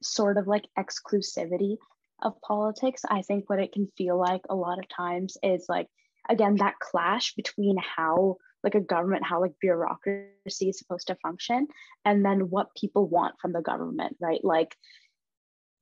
Sort 0.03 0.39
of 0.39 0.47
like 0.47 0.65
exclusivity 0.79 1.77
of 2.23 2.41
politics. 2.41 3.03
I 3.09 3.23
think 3.23 3.51
what 3.51 3.59
it 3.59 3.73
can 3.73 3.89
feel 3.97 4.19
like 4.19 4.43
a 4.49 4.55
lot 4.55 4.79
of 4.79 4.89
times 4.89 5.37
is 5.43 5.67
like, 5.69 5.89
again, 6.29 6.57
that 6.57 6.79
clash 6.79 7.35
between 7.35 7.77
how 7.79 8.37
like 8.65 8.75
a 8.75 8.81
government, 8.81 9.25
how 9.25 9.41
like 9.41 9.53
bureaucracy 9.61 10.69
is 10.69 10.79
supposed 10.79 11.09
to 11.09 11.17
function, 11.17 11.67
and 12.05 12.25
then 12.25 12.51
what 12.51 12.75
people 12.77 13.07
want 13.07 13.35
from 13.41 13.53
the 13.53 13.63
government, 13.63 14.17
right? 14.21 14.45
Like 14.45 14.77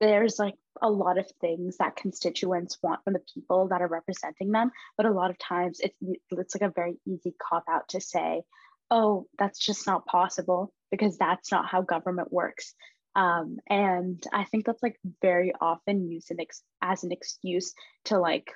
there's 0.00 0.38
like 0.38 0.54
a 0.82 0.90
lot 0.90 1.18
of 1.18 1.30
things 1.40 1.76
that 1.78 1.96
constituents 1.96 2.78
want 2.82 3.02
from 3.04 3.12
the 3.12 3.22
people 3.34 3.68
that 3.68 3.82
are 3.82 3.88
representing 3.88 4.50
them 4.50 4.70
but 4.96 5.06
a 5.06 5.10
lot 5.10 5.30
of 5.30 5.38
times 5.38 5.80
it's 5.80 5.96
it's 6.30 6.54
like 6.54 6.68
a 6.68 6.74
very 6.74 6.98
easy 7.06 7.34
cop 7.40 7.64
out 7.68 7.88
to 7.88 8.00
say 8.00 8.42
oh 8.90 9.26
that's 9.38 9.58
just 9.58 9.86
not 9.86 10.06
possible 10.06 10.72
because 10.90 11.18
that's 11.18 11.50
not 11.50 11.66
how 11.66 11.82
government 11.82 12.32
works. 12.32 12.74
Um, 13.16 13.56
and 13.66 14.22
i 14.30 14.44
think 14.44 14.66
that's 14.66 14.82
like 14.82 14.98
very 15.22 15.54
often 15.58 16.10
used 16.10 16.30
ex- 16.38 16.62
as 16.82 17.02
an 17.02 17.12
excuse 17.12 17.72
to 18.04 18.18
like 18.18 18.52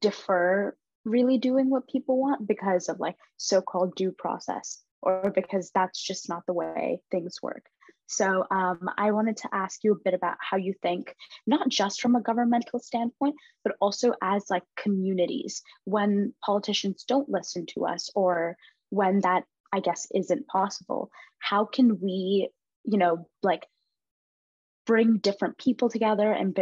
defer 0.00 0.74
really 1.04 1.38
doing 1.38 1.70
what 1.70 1.88
people 1.88 2.18
want 2.18 2.46
because 2.46 2.88
of 2.88 2.98
like 2.98 3.16
so-called 3.36 3.94
due 3.94 4.10
process 4.10 4.82
or 5.02 5.32
because 5.34 5.70
that's 5.72 6.02
just 6.02 6.28
not 6.28 6.44
the 6.46 6.52
way 6.52 7.00
things 7.10 7.36
work 7.42 7.64
so 8.12 8.44
um, 8.50 8.90
I 8.98 9.12
wanted 9.12 9.38
to 9.38 9.48
ask 9.52 9.82
you 9.82 9.92
a 9.92 10.02
bit 10.04 10.12
about 10.12 10.36
how 10.38 10.58
you 10.58 10.74
think, 10.82 11.16
not 11.46 11.70
just 11.70 12.02
from 12.02 12.14
a 12.14 12.20
governmental 12.20 12.78
standpoint, 12.78 13.36
but 13.64 13.74
also 13.80 14.12
as 14.22 14.44
like 14.50 14.64
communities, 14.76 15.62
when 15.84 16.34
politicians 16.44 17.04
don't 17.08 17.30
listen 17.30 17.64
to 17.70 17.86
us 17.86 18.10
or 18.14 18.58
when 18.90 19.20
that, 19.20 19.44
I 19.72 19.80
guess, 19.80 20.08
isn't 20.14 20.46
possible, 20.46 21.10
how 21.38 21.64
can 21.64 22.00
we, 22.02 22.50
you 22.84 22.98
know, 22.98 23.28
like 23.42 23.66
bring 24.84 25.16
different 25.16 25.56
people 25.56 25.88
together 25.88 26.30
and 26.30 26.54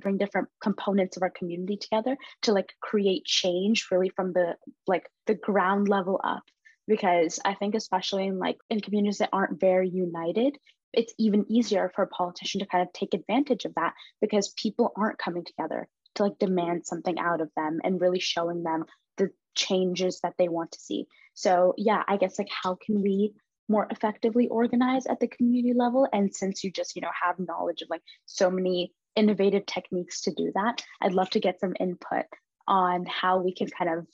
bring 0.00 0.18
different 0.18 0.50
components 0.62 1.16
of 1.16 1.24
our 1.24 1.30
community 1.30 1.78
together 1.78 2.16
to 2.42 2.52
like 2.52 2.74
create 2.80 3.24
change 3.24 3.88
really 3.90 4.10
from 4.10 4.32
the 4.34 4.54
like 4.86 5.10
the 5.26 5.34
ground 5.34 5.88
level 5.88 6.20
up? 6.22 6.44
Because 6.88 7.38
i 7.44 7.54
think 7.54 7.76
especially 7.76 8.26
in 8.26 8.38
like 8.40 8.58
in 8.68 8.80
communities 8.80 9.18
that 9.18 9.30
aren't 9.32 9.60
very 9.60 9.88
united 9.88 10.58
it's 10.92 11.14
even 11.18 11.50
easier 11.50 11.90
for 11.94 12.02
a 12.02 12.08
politician 12.08 12.60
to 12.60 12.66
kind 12.66 12.82
of 12.82 12.92
take 12.92 13.14
advantage 13.14 13.64
of 13.64 13.74
that 13.74 13.94
because 14.20 14.54
people 14.56 14.92
aren't 14.96 15.18
coming 15.18 15.44
together 15.44 15.88
to 16.14 16.24
like 16.24 16.38
demand 16.38 16.86
something 16.86 17.18
out 17.18 17.40
of 17.40 17.50
them 17.56 17.80
and 17.84 18.00
really 18.00 18.20
showing 18.20 18.62
them 18.62 18.84
the 19.16 19.30
changes 19.54 20.20
that 20.22 20.34
they 20.38 20.48
want 20.48 20.72
to 20.72 20.80
see. 20.80 21.06
So, 21.34 21.74
yeah, 21.76 22.02
I 22.06 22.16
guess 22.16 22.38
like 22.38 22.50
how 22.50 22.76
can 22.84 23.02
we 23.02 23.34
more 23.68 23.86
effectively 23.90 24.48
organize 24.48 25.06
at 25.06 25.20
the 25.20 25.28
community 25.28 25.72
level? 25.74 26.06
And 26.12 26.34
since 26.34 26.62
you 26.62 26.70
just, 26.70 26.94
you 26.94 27.02
know, 27.02 27.10
have 27.22 27.38
knowledge 27.38 27.82
of 27.82 27.88
like 27.90 28.02
so 28.26 28.50
many 28.50 28.92
innovative 29.16 29.66
techniques 29.66 30.22
to 30.22 30.32
do 30.32 30.52
that, 30.54 30.82
I'd 31.00 31.14
love 31.14 31.30
to 31.30 31.40
get 31.40 31.60
some 31.60 31.74
input 31.80 32.26
on 32.66 33.06
how 33.06 33.38
we 33.38 33.54
can 33.54 33.68
kind 33.68 33.98
of 33.98 34.06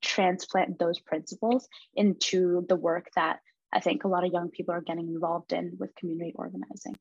transplant 0.00 0.78
those 0.78 1.00
principles 1.00 1.68
into 1.94 2.64
the 2.68 2.76
work 2.76 3.08
that 3.16 3.40
I 3.74 3.80
think 3.80 4.04
a 4.04 4.08
lot 4.08 4.24
of 4.24 4.32
young 4.32 4.50
people 4.50 4.72
are 4.74 4.80
getting 4.80 5.08
involved 5.08 5.52
in 5.52 5.76
with 5.78 5.94
community 5.96 6.32
organizing. 6.36 6.94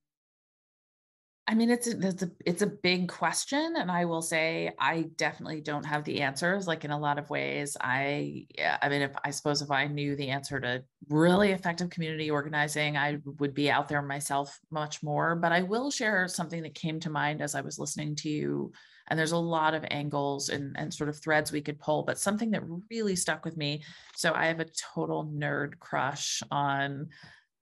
I 1.46 1.56
mean, 1.56 1.70
it's 1.70 1.88
a, 1.88 2.00
it's 2.08 2.24
a 2.24 2.32
it's 2.46 2.62
a 2.62 2.68
big 2.68 3.10
question, 3.10 3.76
and 3.78 3.92
I 3.92 4.06
will 4.06 4.22
say 4.22 4.72
I 4.80 5.10
definitely 5.18 5.60
don't 5.60 5.86
have 5.86 6.06
the 6.06 6.22
answers. 6.22 6.68
Like 6.68 6.86
in 6.86 6.92
a 6.92 6.98
lot 6.98 7.20
of 7.20 7.30
ways, 7.30 7.76
I 7.82 8.48
yeah, 8.58 8.78
I 8.82 8.88
mean, 8.88 9.02
if 9.02 9.12
I 9.26 9.32
suppose 9.32 9.62
if 9.62 9.70
I 9.70 9.88
knew 9.88 10.16
the 10.16 10.30
answer 10.30 10.62
to 10.62 10.84
really 11.10 11.52
effective 11.52 11.90
community 11.90 12.32
organizing, 12.32 12.96
I 12.96 13.18
would 13.40 13.54
be 13.54 13.70
out 13.70 13.90
there 13.90 14.02
myself 14.02 14.58
much 14.72 15.04
more. 15.04 15.36
But 15.36 15.52
I 15.52 15.64
will 15.64 15.92
share 15.92 16.30
something 16.30 16.64
that 16.64 16.76
came 16.76 17.02
to 17.02 17.10
mind 17.10 17.42
as 17.42 17.56
I 17.56 17.62
was 17.62 17.78
listening 17.78 18.16
to 18.18 18.30
you. 18.30 18.72
And 19.10 19.20
there's 19.20 19.32
a 19.32 19.38
lot 19.38 19.74
of 19.74 19.86
angles 19.92 20.50
and, 20.50 20.76
and 20.78 20.94
sort 20.94 21.10
of 21.10 21.20
threads 21.20 21.52
we 21.52 21.62
could 21.62 21.80
pull, 21.80 22.04
but 22.04 22.18
something 22.18 22.52
that 22.52 22.64
really 22.90 23.16
stuck 23.16 23.44
with 23.46 23.58
me. 23.58 23.84
So 24.16 24.34
I 24.34 24.46
have 24.46 24.60
a 24.60 24.66
total 24.94 25.26
nerd 25.26 25.80
crush 25.80 26.42
on 26.52 27.10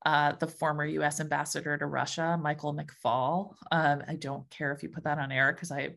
uh, 0.06 0.34
the 0.34 0.48
former 0.48 0.86
US 0.86 1.20
ambassador 1.20 1.78
to 1.78 1.86
Russia, 1.86 2.38
Michael 2.42 2.76
McFaul. 2.76 3.54
Um, 3.72 4.04
I 4.08 4.16
don't 4.16 4.50
care 4.50 4.72
if 4.72 4.84
you 4.84 4.90
put 4.90 5.04
that 5.04 5.20
on 5.20 5.32
air 5.32 5.54
because 5.54 5.72
I 5.72 5.96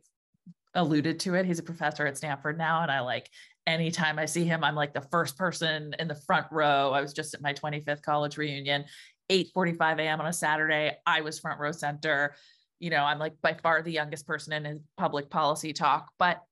alluded 0.74 1.20
to 1.20 1.34
it. 1.34 1.46
He's 1.46 1.58
a 1.58 1.64
professor 1.64 2.06
at 2.06 2.16
Stanford 2.16 2.58
now. 2.58 2.82
And 2.82 2.90
I 2.90 3.00
like 3.00 3.30
anytime 3.66 4.18
I 4.18 4.26
see 4.26 4.44
him, 4.44 4.64
I'm 4.64 4.74
like 4.74 4.92
the 4.92 5.00
first 5.00 5.38
person 5.38 5.94
in 5.98 6.08
the 6.08 6.14
front 6.14 6.46
row. 6.50 6.90
I 6.92 7.00
was 7.00 7.12
just 7.12 7.34
at 7.34 7.42
my 7.42 7.54
25th 7.54 8.02
college 8.02 8.36
reunion, 8.36 8.84
8:45 9.30 10.00
a.m. 10.00 10.20
on 10.20 10.26
a 10.26 10.32
Saturday. 10.32 10.96
I 11.06 11.20
was 11.20 11.38
front 11.38 11.60
row 11.60 11.72
center. 11.72 12.34
You 12.84 12.90
know, 12.90 13.04
I'm 13.04 13.18
like 13.18 13.40
by 13.40 13.54
far 13.54 13.80
the 13.80 13.90
youngest 13.90 14.26
person 14.26 14.66
in 14.66 14.82
public 14.98 15.30
policy 15.30 15.72
talk, 15.72 16.10
but 16.18 16.42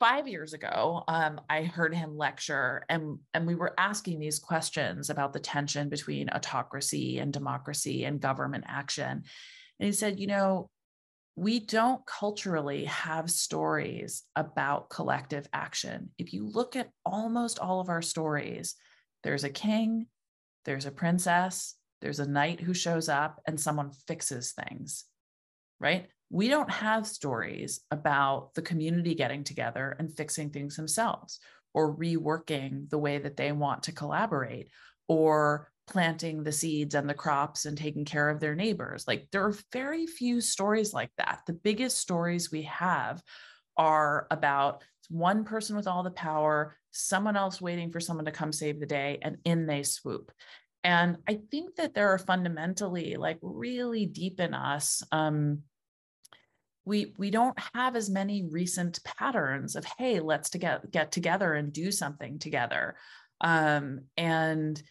five 0.00 0.26
years 0.26 0.54
ago, 0.54 1.04
um, 1.06 1.38
I 1.50 1.64
heard 1.64 1.94
him 1.94 2.16
lecture, 2.16 2.86
and 2.88 3.18
and 3.34 3.46
we 3.46 3.56
were 3.56 3.74
asking 3.76 4.18
these 4.18 4.38
questions 4.38 5.10
about 5.10 5.34
the 5.34 5.38
tension 5.38 5.90
between 5.90 6.30
autocracy 6.30 7.18
and 7.18 7.30
democracy 7.30 8.06
and 8.06 8.22
government 8.22 8.64
action. 8.66 9.22
And 9.78 9.86
he 9.86 9.92
said, 9.92 10.18
you 10.18 10.28
know, 10.28 10.70
we 11.36 11.60
don't 11.60 12.00
culturally 12.06 12.86
have 12.86 13.30
stories 13.30 14.22
about 14.34 14.88
collective 14.88 15.46
action. 15.52 16.08
If 16.16 16.32
you 16.32 16.48
look 16.48 16.74
at 16.74 16.88
almost 17.04 17.58
all 17.58 17.80
of 17.80 17.90
our 17.90 18.02
stories, 18.02 18.76
there's 19.24 19.44
a 19.44 19.50
king, 19.50 20.06
there's 20.64 20.86
a 20.86 20.90
princess, 20.90 21.76
there's 22.00 22.18
a 22.18 22.26
knight 22.26 22.60
who 22.60 22.72
shows 22.72 23.10
up, 23.10 23.42
and 23.46 23.60
someone 23.60 23.90
fixes 24.08 24.52
things, 24.52 25.04
right? 25.82 26.06
we 26.32 26.48
don't 26.48 26.70
have 26.70 27.06
stories 27.06 27.80
about 27.90 28.54
the 28.54 28.62
community 28.62 29.14
getting 29.14 29.44
together 29.44 29.94
and 29.98 30.16
fixing 30.16 30.48
things 30.48 30.76
themselves 30.76 31.38
or 31.74 31.94
reworking 31.94 32.88
the 32.88 32.98
way 32.98 33.18
that 33.18 33.36
they 33.36 33.52
want 33.52 33.82
to 33.82 33.92
collaborate 33.92 34.70
or 35.08 35.70
planting 35.86 36.42
the 36.42 36.50
seeds 36.50 36.94
and 36.94 37.08
the 37.08 37.14
crops 37.14 37.66
and 37.66 37.76
taking 37.76 38.06
care 38.06 38.30
of 38.30 38.40
their 38.40 38.54
neighbors. 38.54 39.04
Like 39.06 39.28
there 39.30 39.44
are 39.44 39.54
very 39.74 40.06
few 40.06 40.40
stories 40.40 40.94
like 40.94 41.10
that. 41.18 41.40
The 41.46 41.52
biggest 41.52 41.98
stories 41.98 42.50
we 42.50 42.62
have 42.62 43.22
are 43.76 44.26
about 44.30 44.82
one 45.10 45.44
person 45.44 45.76
with 45.76 45.86
all 45.86 46.02
the 46.02 46.10
power, 46.10 46.78
someone 46.92 47.36
else 47.36 47.60
waiting 47.60 47.92
for 47.92 48.00
someone 48.00 48.24
to 48.24 48.32
come 48.32 48.52
save 48.52 48.80
the 48.80 48.86
day, 48.86 49.18
and 49.20 49.36
in 49.44 49.66
they 49.66 49.82
swoop. 49.82 50.32
And 50.82 51.18
I 51.28 51.40
think 51.50 51.76
that 51.76 51.92
there 51.92 52.08
are 52.08 52.18
fundamentally, 52.18 53.16
like, 53.16 53.38
really 53.42 54.06
deep 54.06 54.40
in 54.40 54.54
us, 54.54 55.02
um, 55.12 55.62
we 56.84 57.14
we 57.16 57.30
don't 57.30 57.58
have 57.74 57.96
as 57.96 58.10
many 58.10 58.42
recent 58.50 59.02
patterns 59.04 59.76
of 59.76 59.84
hey 59.98 60.20
let's 60.20 60.50
to 60.50 60.58
get 60.58 60.90
get 60.90 61.12
together 61.12 61.54
and 61.54 61.72
do 61.72 61.92
something 61.92 62.38
together. 62.38 62.96
Um, 63.40 64.02
and 64.16 64.82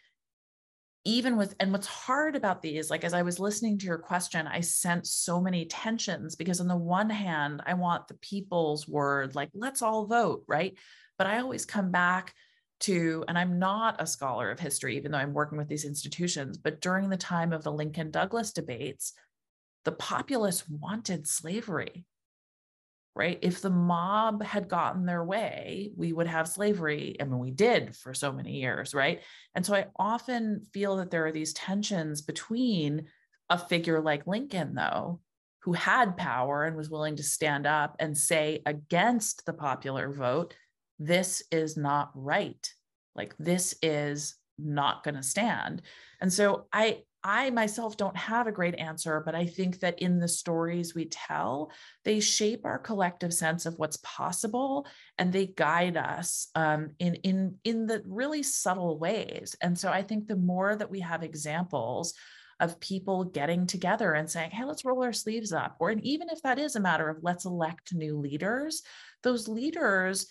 even 1.04 1.36
with 1.36 1.56
and 1.60 1.72
what's 1.72 1.88
hard 1.88 2.36
about 2.36 2.62
these 2.62 2.92
like 2.92 3.04
as 3.04 3.14
i 3.14 3.24
was 3.24 3.40
listening 3.40 3.78
to 3.78 3.88
your 3.88 3.98
question 3.98 4.46
i 4.46 4.60
sense 4.60 5.12
so 5.12 5.42
many 5.42 5.66
tensions 5.66 6.36
because 6.36 6.60
on 6.60 6.68
the 6.68 6.76
one 6.76 7.10
hand 7.10 7.62
i 7.66 7.74
want 7.74 8.08
the 8.08 8.14
people's 8.16 8.88
word 8.88 9.34
like 9.34 9.50
let's 9.54 9.82
all 9.82 10.06
vote 10.06 10.44
right? 10.48 10.78
But 11.18 11.28
i 11.28 11.40
always 11.40 11.66
come 11.66 11.92
back 11.92 12.34
to 12.82 13.24
and 13.28 13.38
i'm 13.38 13.60
not 13.60 14.02
a 14.02 14.08
scholar 14.08 14.52
of 14.52 14.60
history 14.60 14.98
even 14.98 15.12
though 15.12 15.18
i'm 15.18 15.34
working 15.34 15.58
with 15.58 15.68
these 15.68 15.86
institutions 15.86 16.58
but 16.58 16.82
during 16.82 17.10
the 17.10 17.18
time 17.18 17.54
of 17.54 17.64
the 17.64 17.72
lincoln 17.72 18.12
douglas 18.12 18.52
debates 18.52 19.14
the 19.86 19.92
populace 19.92 20.68
wanted 20.68 21.28
slavery 21.28 22.06
right? 23.14 23.40
If 23.42 23.62
the 23.62 23.70
mob 23.70 24.42
had 24.42 24.70
gotten 24.70 25.06
their 25.06 25.24
way 25.24 25.92
we 25.98 26.14
would 26.14 26.28
have 26.28 26.48
slavery 26.48 27.18
i 27.20 27.26
mean 27.26 27.40
we 27.40 27.52
did 27.52 27.96
for 27.96 28.14
so 28.14 28.32
many 28.32 28.62
years 28.62 28.94
right? 28.94 29.22
And 29.56 29.66
so 29.66 29.76
i 29.76 29.88
often 29.98 30.62
feel 30.74 30.98
that 30.98 31.12
there 31.12 31.26
are 31.26 31.32
these 31.32 31.54
tensions 31.54 32.22
between 32.22 33.08
a 33.50 33.58
figure 33.58 34.00
like 34.02 34.28
lincoln 34.28 34.74
though 34.76 35.20
who 35.64 35.74
had 35.74 36.18
power 36.18 36.64
and 36.64 36.76
was 36.76 36.90
willing 36.90 37.18
to 37.18 37.24
stand 37.24 37.68
up 37.68 37.96
and 38.00 38.18
say 38.18 38.62
against 38.66 39.46
the 39.46 39.54
popular 39.54 40.12
vote 40.12 40.56
this 41.02 41.42
is 41.52 41.76
not 41.78 42.12
right. 42.14 42.72
Like 43.16 43.36
this 43.40 43.74
is 43.82 44.36
not 44.58 45.04
going 45.04 45.16
to 45.16 45.24
stand. 45.24 45.82
And 46.22 46.32
so 46.32 46.68
i 46.72 47.00
I 47.24 47.52
myself 47.52 47.98
don't 47.98 48.18
have 48.18 48.48
a 48.48 48.52
great 48.52 48.76
answer, 48.76 49.22
but 49.24 49.36
I 49.36 49.46
think 49.46 49.80
that 49.82 50.00
in 50.00 50.20
the 50.20 50.28
stories 50.28 50.96
we 50.96 51.06
tell, 51.06 51.72
they 52.04 52.20
shape 52.20 52.66
our 52.66 52.80
collective 52.80 53.34
sense 53.34 53.66
of 53.66 53.78
what's 53.78 53.98
possible 53.98 54.88
and 55.18 55.32
they 55.32 55.48
guide 55.48 55.98
us 55.98 56.48
um, 56.56 56.92
in, 57.00 57.16
in, 57.16 57.56
in 57.64 57.86
the 57.86 58.02
really 58.08 58.42
subtle 58.42 58.98
ways. 58.98 59.56
And 59.62 59.78
so 59.78 59.92
I 59.92 60.02
think 60.02 60.28
the 60.28 60.36
more 60.36 60.76
that 60.76 60.90
we 60.90 61.02
have 61.02 61.22
examples 61.22 62.14
of 62.60 62.80
people 62.80 63.24
getting 63.24 63.66
together 63.66 64.14
and 64.14 64.30
saying, 64.30 64.52
hey, 64.52 64.66
let's 64.66 64.86
roll 64.86 65.04
our 65.04 65.14
sleeves 65.14 65.52
up, 65.52 65.76
or 65.80 65.90
and 65.90 66.04
even 66.06 66.30
if 66.30 66.42
that 66.44 66.60
is 66.60 66.76
a 66.76 66.80
matter 66.80 67.10
of 67.10 67.18
let's 67.24 67.46
elect 67.46 67.94
new 67.94 68.18
leaders, 68.18 68.84
those 69.24 69.48
leaders 69.48 70.28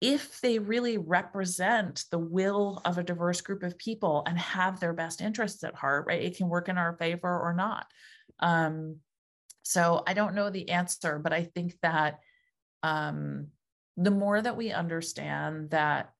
if 0.00 0.40
they 0.40 0.58
really 0.58 0.98
represent 0.98 2.04
the 2.10 2.18
will 2.18 2.82
of 2.84 2.98
a 2.98 3.02
diverse 3.02 3.40
group 3.40 3.62
of 3.62 3.78
people 3.78 4.22
and 4.26 4.38
have 4.38 4.78
their 4.78 4.92
best 4.92 5.20
interests 5.20 5.64
at 5.64 5.74
heart, 5.74 6.06
right? 6.06 6.22
It 6.22 6.36
can 6.36 6.48
work 6.48 6.68
in 6.68 6.76
our 6.76 6.96
favor 6.98 7.40
or 7.40 7.54
not. 7.54 7.86
Um, 8.40 8.96
so 9.62 10.02
I 10.06 10.14
don't 10.14 10.34
know 10.34 10.50
the 10.50 10.70
answer, 10.70 11.18
but 11.18 11.32
I 11.32 11.44
think 11.44 11.74
that 11.82 12.20
um, 12.82 13.48
the 13.96 14.10
more 14.10 14.40
that 14.40 14.56
we 14.56 14.70
understand 14.70 15.70
that 15.70 16.12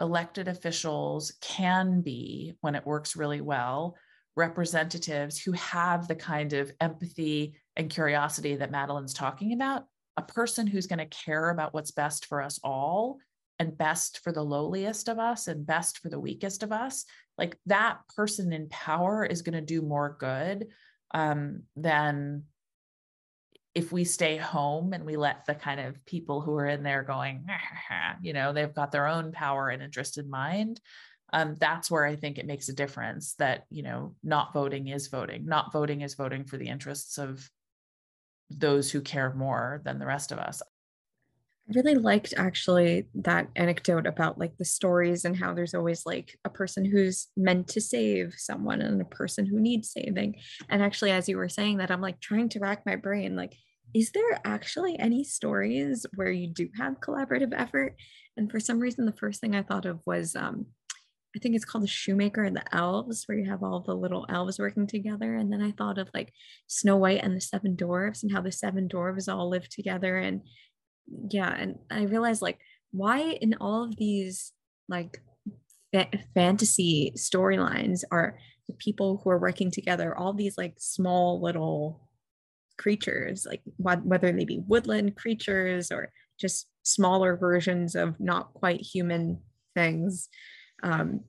elected 0.00 0.48
officials 0.48 1.32
can 1.40 2.00
be, 2.00 2.54
when 2.60 2.74
it 2.74 2.86
works 2.86 3.14
really 3.14 3.40
well, 3.40 3.96
representatives 4.34 5.38
who 5.38 5.52
have 5.52 6.08
the 6.08 6.14
kind 6.14 6.54
of 6.54 6.72
empathy 6.80 7.54
and 7.76 7.90
curiosity 7.90 8.56
that 8.56 8.70
Madeline's 8.70 9.14
talking 9.14 9.52
about, 9.52 9.84
a 10.16 10.22
person 10.22 10.66
who's 10.66 10.86
going 10.86 10.98
to 10.98 11.06
care 11.06 11.50
about 11.50 11.74
what's 11.74 11.90
best 11.90 12.26
for 12.26 12.42
us 12.42 12.58
all 12.62 13.18
and 13.58 13.76
best 13.76 14.20
for 14.24 14.32
the 14.32 14.42
lowliest 14.42 15.08
of 15.08 15.18
us 15.18 15.46
and 15.48 15.66
best 15.66 15.98
for 15.98 16.08
the 16.08 16.20
weakest 16.20 16.62
of 16.62 16.72
us 16.72 17.04
like 17.38 17.56
that 17.66 17.98
person 18.14 18.52
in 18.52 18.68
power 18.68 19.24
is 19.24 19.42
going 19.42 19.54
to 19.54 19.60
do 19.60 19.82
more 19.82 20.16
good 20.18 20.68
um, 21.14 21.62
than 21.76 22.44
if 23.74 23.90
we 23.90 24.04
stay 24.04 24.36
home 24.36 24.92
and 24.92 25.04
we 25.04 25.16
let 25.16 25.46
the 25.46 25.54
kind 25.54 25.80
of 25.80 26.04
people 26.04 26.40
who 26.40 26.54
are 26.54 26.66
in 26.66 26.82
there 26.82 27.02
going 27.02 27.46
you 28.22 28.32
know 28.32 28.52
they've 28.52 28.74
got 28.74 28.92
their 28.92 29.06
own 29.06 29.32
power 29.32 29.68
and 29.68 29.82
interest 29.82 30.18
in 30.18 30.28
mind. 30.28 30.80
Um, 31.34 31.56
that's 31.58 31.90
where 31.90 32.04
i 32.04 32.14
think 32.14 32.36
it 32.36 32.44
makes 32.44 32.68
a 32.68 32.74
difference 32.74 33.34
that 33.36 33.64
you 33.70 33.82
know 33.82 34.14
not 34.22 34.52
voting 34.52 34.88
is 34.88 35.06
voting 35.06 35.46
not 35.46 35.72
voting 35.72 36.02
is 36.02 36.12
voting 36.12 36.44
for 36.44 36.58
the 36.58 36.68
interests 36.68 37.16
of 37.16 37.50
those 38.58 38.90
who 38.90 39.00
care 39.00 39.32
more 39.34 39.80
than 39.84 39.98
the 39.98 40.06
rest 40.06 40.32
of 40.32 40.38
us. 40.38 40.62
I 41.68 41.72
really 41.74 41.94
liked 41.94 42.34
actually 42.36 43.06
that 43.14 43.48
anecdote 43.54 44.06
about 44.06 44.38
like 44.38 44.56
the 44.58 44.64
stories 44.64 45.24
and 45.24 45.36
how 45.36 45.54
there's 45.54 45.74
always 45.74 46.04
like 46.04 46.36
a 46.44 46.50
person 46.50 46.84
who's 46.84 47.28
meant 47.36 47.68
to 47.68 47.80
save 47.80 48.34
someone 48.36 48.82
and 48.82 49.00
a 49.00 49.06
person 49.06 49.46
who 49.46 49.60
needs 49.60 49.90
saving. 49.90 50.36
And 50.68 50.82
actually, 50.82 51.12
as 51.12 51.28
you 51.28 51.36
were 51.36 51.48
saying 51.48 51.78
that, 51.78 51.90
I'm 51.90 52.00
like 52.00 52.20
trying 52.20 52.48
to 52.50 52.60
rack 52.60 52.84
my 52.84 52.96
brain 52.96 53.36
like, 53.36 53.54
is 53.94 54.10
there 54.10 54.40
actually 54.44 54.98
any 54.98 55.22
stories 55.22 56.04
where 56.14 56.30
you 56.30 56.48
do 56.48 56.68
have 56.76 57.00
collaborative 57.00 57.52
effort? 57.56 57.94
And 58.36 58.50
for 58.50 58.58
some 58.58 58.80
reason, 58.80 59.06
the 59.06 59.12
first 59.12 59.40
thing 59.40 59.54
I 59.54 59.62
thought 59.62 59.86
of 59.86 60.00
was 60.06 60.34
um, 60.34 60.66
I 61.34 61.38
think 61.38 61.54
it's 61.54 61.64
called 61.64 61.84
the 61.84 61.88
Shoemaker 61.88 62.44
and 62.44 62.54
the 62.54 62.74
Elves, 62.74 63.24
where 63.26 63.38
you 63.38 63.48
have 63.48 63.62
all 63.62 63.80
the 63.80 63.94
little 63.94 64.26
elves 64.28 64.58
working 64.58 64.86
together. 64.86 65.34
And 65.34 65.50
then 65.50 65.62
I 65.62 65.72
thought 65.72 65.98
of 65.98 66.10
like 66.12 66.32
Snow 66.66 66.96
White 66.96 67.22
and 67.22 67.34
the 67.34 67.40
Seven 67.40 67.74
Dwarfs 67.74 68.22
and 68.22 68.30
how 68.30 68.42
the 68.42 68.52
seven 68.52 68.88
dwarves 68.88 69.32
all 69.32 69.48
live 69.48 69.68
together. 69.68 70.18
And 70.18 70.42
yeah, 71.30 71.54
and 71.54 71.78
I 71.90 72.02
realized 72.02 72.42
like 72.42 72.58
why 72.90 73.20
in 73.40 73.54
all 73.60 73.84
of 73.84 73.96
these 73.96 74.52
like 74.88 75.22
fa- 75.94 76.10
fantasy 76.34 77.12
storylines 77.16 78.02
are 78.10 78.38
the 78.68 78.74
people 78.74 79.20
who 79.22 79.30
are 79.30 79.38
working 79.38 79.70
together 79.70 80.16
all 80.16 80.34
these 80.34 80.58
like 80.58 80.74
small 80.78 81.40
little 81.40 82.08
creatures, 82.78 83.46
like 83.48 83.62
whether 83.78 84.32
they 84.32 84.44
be 84.44 84.62
woodland 84.66 85.16
creatures 85.16 85.90
or 85.90 86.12
just 86.38 86.66
smaller 86.82 87.36
versions 87.36 87.94
of 87.94 88.18
not 88.20 88.52
quite 88.52 88.80
human 88.80 89.40
things 89.74 90.28
um, 90.82 91.20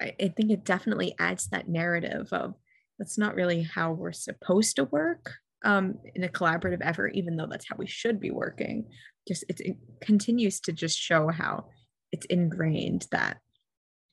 I, 0.00 0.14
I 0.20 0.28
think 0.28 0.50
it 0.50 0.64
definitely 0.64 1.14
adds 1.18 1.48
that 1.48 1.68
narrative 1.68 2.28
of 2.32 2.54
that's 2.98 3.18
not 3.18 3.34
really 3.34 3.62
how 3.62 3.92
we're 3.92 4.12
supposed 4.12 4.76
to 4.76 4.84
work 4.84 5.34
um, 5.64 5.98
in 6.14 6.24
a 6.24 6.28
collaborative 6.28 6.80
effort, 6.82 7.14
even 7.14 7.36
though 7.36 7.46
that's 7.46 7.68
how 7.68 7.76
we 7.76 7.86
should 7.86 8.20
be 8.20 8.30
working. 8.30 8.86
Just 9.26 9.44
it, 9.48 9.60
it 9.60 9.76
continues 10.00 10.60
to 10.60 10.72
just 10.72 10.98
show 10.98 11.28
how 11.28 11.66
it's 12.12 12.26
ingrained 12.26 13.06
that 13.12 13.38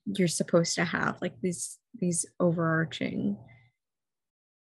you're 0.06 0.28
supposed 0.28 0.76
to 0.76 0.86
have 0.86 1.18
like 1.22 1.34
these 1.42 1.80
these 2.00 2.26
overarching 2.40 3.38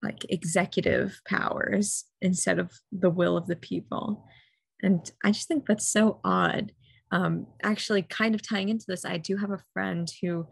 like 0.04 0.26
executive 0.30 1.22
powers 1.28 2.06
instead 2.22 2.60
of 2.60 2.72
the 2.92 3.10
will 3.10 3.38
of 3.38 3.48
the 3.48 3.56
people 3.56 4.26
and 4.82 5.12
i 5.24 5.32
just 5.32 5.48
think 5.48 5.66
that's 5.66 5.90
so 5.90 6.20
odd 6.24 6.74
um 7.12 7.48
actually 7.64 8.02
kind 8.04 8.36
of 8.36 8.42
tying 8.42 8.70
into 8.70 8.86
this 8.88 9.06
i 9.06 9.18
do 9.18 9.38
have 9.38 9.52
a 9.52 9.64
friend 9.74 10.12
who 10.22 10.48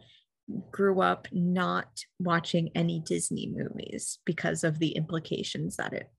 grew 0.70 1.00
up 1.00 1.28
not 1.32 1.88
watching 2.18 2.70
any 2.74 3.00
disney 3.00 3.52
movies 3.54 4.18
because 4.24 4.64
of 4.64 4.78
the 4.78 4.90
implications 4.90 5.76
that 5.76 5.92
it 5.92 6.10